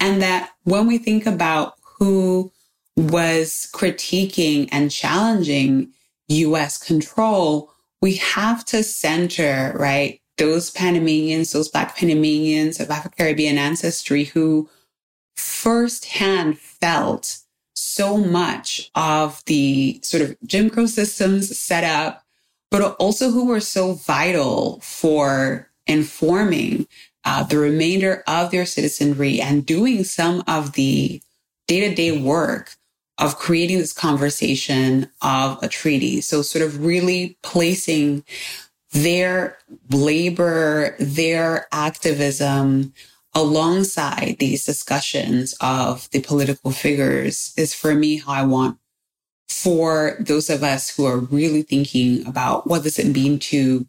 [0.00, 2.52] And that when we think about who
[2.96, 5.92] was critiquing and challenging
[6.28, 13.58] US control, we have to center, right, those Panamanians, those Black Panamanians of Afro Caribbean
[13.58, 14.68] ancestry who
[15.36, 17.38] firsthand felt
[17.74, 22.24] so much of the sort of Jim Crow systems set up,
[22.70, 26.86] but also who were so vital for informing
[27.24, 31.20] uh, the remainder of their citizenry and doing some of the
[31.66, 32.76] day to day work
[33.18, 36.20] of creating this conversation of a treaty.
[36.20, 38.24] So, sort of really placing
[38.92, 39.58] their
[39.90, 42.92] labor, their activism
[43.34, 48.78] alongside these discussions of the political figures is for me how I want
[49.48, 53.86] for those of us who are really thinking about what does it mean to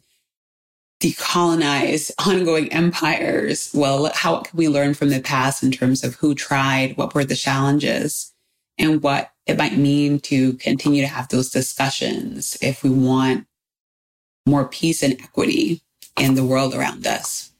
[1.00, 3.70] decolonize ongoing empires.
[3.74, 7.24] Well, how can we learn from the past in terms of who tried, what were
[7.24, 8.29] the challenges,
[8.80, 13.46] and what it might mean to continue to have those discussions if we want
[14.46, 15.82] more peace and equity
[16.18, 17.52] in the world around us.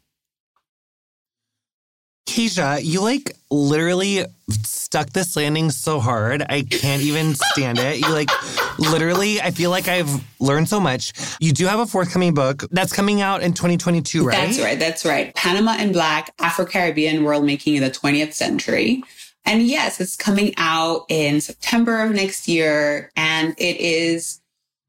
[2.26, 6.42] Kaysha, you like literally stuck this landing so hard.
[6.48, 7.98] I can't even stand it.
[7.98, 8.30] You like
[8.78, 11.12] literally, I feel like I've learned so much.
[11.40, 14.36] You do have a forthcoming book that's coming out in 2022, right?
[14.36, 14.78] That's right.
[14.78, 15.34] That's right.
[15.34, 19.02] Panama in Black Afro Caribbean World Making in the 20th Century.
[19.44, 23.10] And yes, it's coming out in September of next year.
[23.16, 24.40] And it is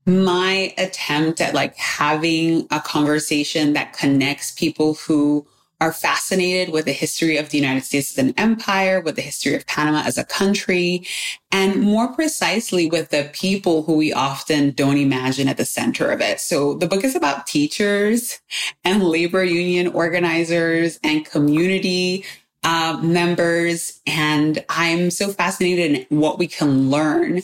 [0.05, 5.47] my attempt at like having a conversation that connects people who
[5.81, 9.55] are fascinated with the history of the United States as an empire, with the history
[9.55, 11.07] of Panama as a country,
[11.51, 16.21] and more precisely with the people who we often don't imagine at the center of
[16.21, 16.39] it.
[16.39, 18.39] So the book is about teachers
[18.83, 22.25] and labor union organizers and community
[22.63, 24.01] uh, members.
[24.05, 27.41] And I'm so fascinated in what we can learn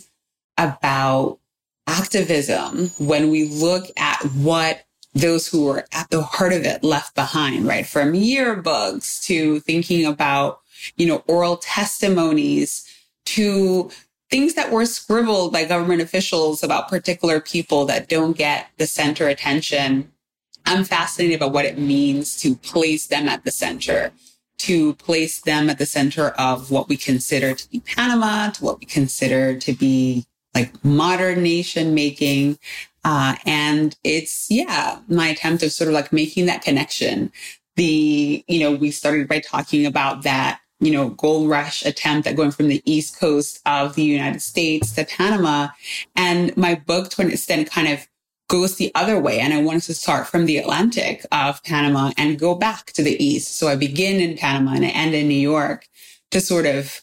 [0.57, 1.39] about
[1.87, 7.15] activism when we look at what those who were at the heart of it left
[7.15, 7.87] behind, right?
[7.87, 10.59] From yearbooks to thinking about,
[10.95, 12.85] you know, oral testimonies
[13.25, 13.89] to
[14.29, 19.27] things that were scribbled by government officials about particular people that don't get the center
[19.27, 20.11] attention.
[20.65, 24.11] I'm fascinated by what it means to place them at the center,
[24.59, 28.79] to place them at the center of what we consider to be Panama, to what
[28.79, 32.57] we consider to be like modern nation making.
[33.03, 37.31] Uh, and it's, yeah, my attempt of sort of like making that connection.
[37.75, 42.35] The, you know, we started by talking about that you know, gold rush attempt at
[42.35, 45.69] going from the east coast of the United States to Panama.
[46.15, 48.07] And my book, to an extent, kind of
[48.47, 49.39] goes the other way.
[49.39, 53.21] And I wanted to start from the Atlantic of Panama and go back to the
[53.23, 53.57] east.
[53.57, 55.87] So I begin in Panama and I end in New York
[56.31, 57.01] to sort of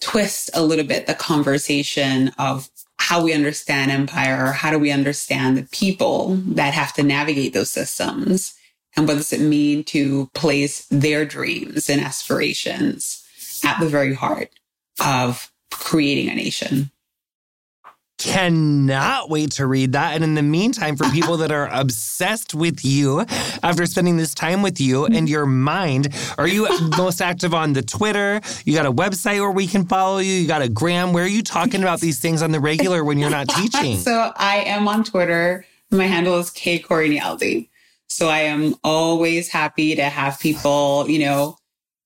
[0.00, 4.90] twist a little bit the conversation of how we understand empire or how do we
[4.90, 8.54] understand the people that have to navigate those systems
[8.96, 13.24] and what does it mean to place their dreams and aspirations
[13.64, 14.50] at the very heart
[15.04, 16.90] of creating a nation?
[18.22, 20.14] Cannot wait to read that.
[20.14, 23.20] And in the meantime, for people that are obsessed with you
[23.62, 26.08] after spending this time with you and your mind,
[26.38, 28.40] are you most active on the Twitter?
[28.64, 30.32] You got a website where we can follow you?
[30.34, 31.12] You got a gram?
[31.12, 33.98] Where are you talking about these things on the regular when you're not teaching?
[33.98, 35.66] so I am on Twitter.
[35.90, 37.68] My handle is K Corinealdi.
[38.06, 41.56] So I am always happy to have people, you know,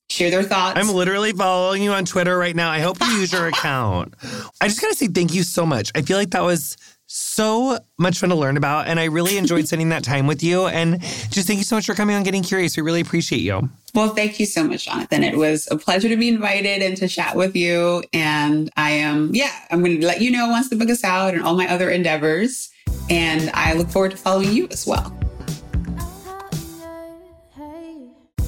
[0.08, 0.78] share their thoughts.
[0.78, 2.70] I'm literally following you on Twitter right now.
[2.70, 4.14] I hope you use your account.
[4.60, 5.90] I just got to say thank you so much.
[5.94, 6.76] I feel like that was
[7.08, 8.88] so much fun to learn about.
[8.88, 10.66] And I really enjoyed spending that time with you.
[10.66, 11.00] And
[11.30, 12.76] just thank you so much for coming on Getting Curious.
[12.76, 13.68] We really appreciate you.
[13.94, 15.22] Well, thank you so much, Jonathan.
[15.22, 18.02] It was a pleasure to be invited and to chat with you.
[18.12, 21.34] And I am, yeah, I'm going to let you know once the book is out
[21.34, 22.70] and all my other endeavors.
[23.08, 25.16] And I look forward to following you as well.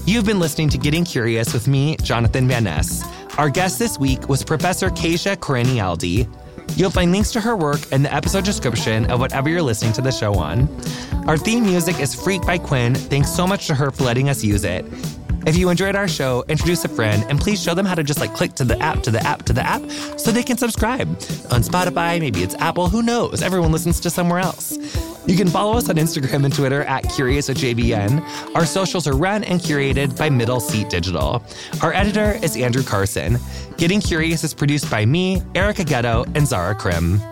[0.09, 3.05] You've been listening to Getting Curious with me, Jonathan Van Ness.
[3.37, 6.27] Our guest this week was Professor Kaysha Corinealdi.
[6.79, 10.01] You'll find links to her work in the episode description of whatever you're listening to
[10.01, 10.67] the show on.
[11.27, 12.95] Our theme music is Freak by Quinn.
[12.95, 14.87] Thanks so much to her for letting us use it.
[15.49, 18.21] If you enjoyed our show, introduce a friend and please show them how to just
[18.21, 19.81] like click to the app, to the app, to the app
[20.21, 21.09] so they can subscribe.
[21.51, 23.41] On Spotify, maybe it's Apple, who knows?
[23.41, 24.77] Everyone listens to somewhere else.
[25.27, 28.55] You can follow us on Instagram and Twitter at Curious with JVN.
[28.55, 31.43] Our socials are run and curated by Middle Seat Digital.
[31.81, 33.39] Our editor is Andrew Carson.
[33.79, 37.23] Getting Curious is produced by me, Erica Getto, and Zara Krim.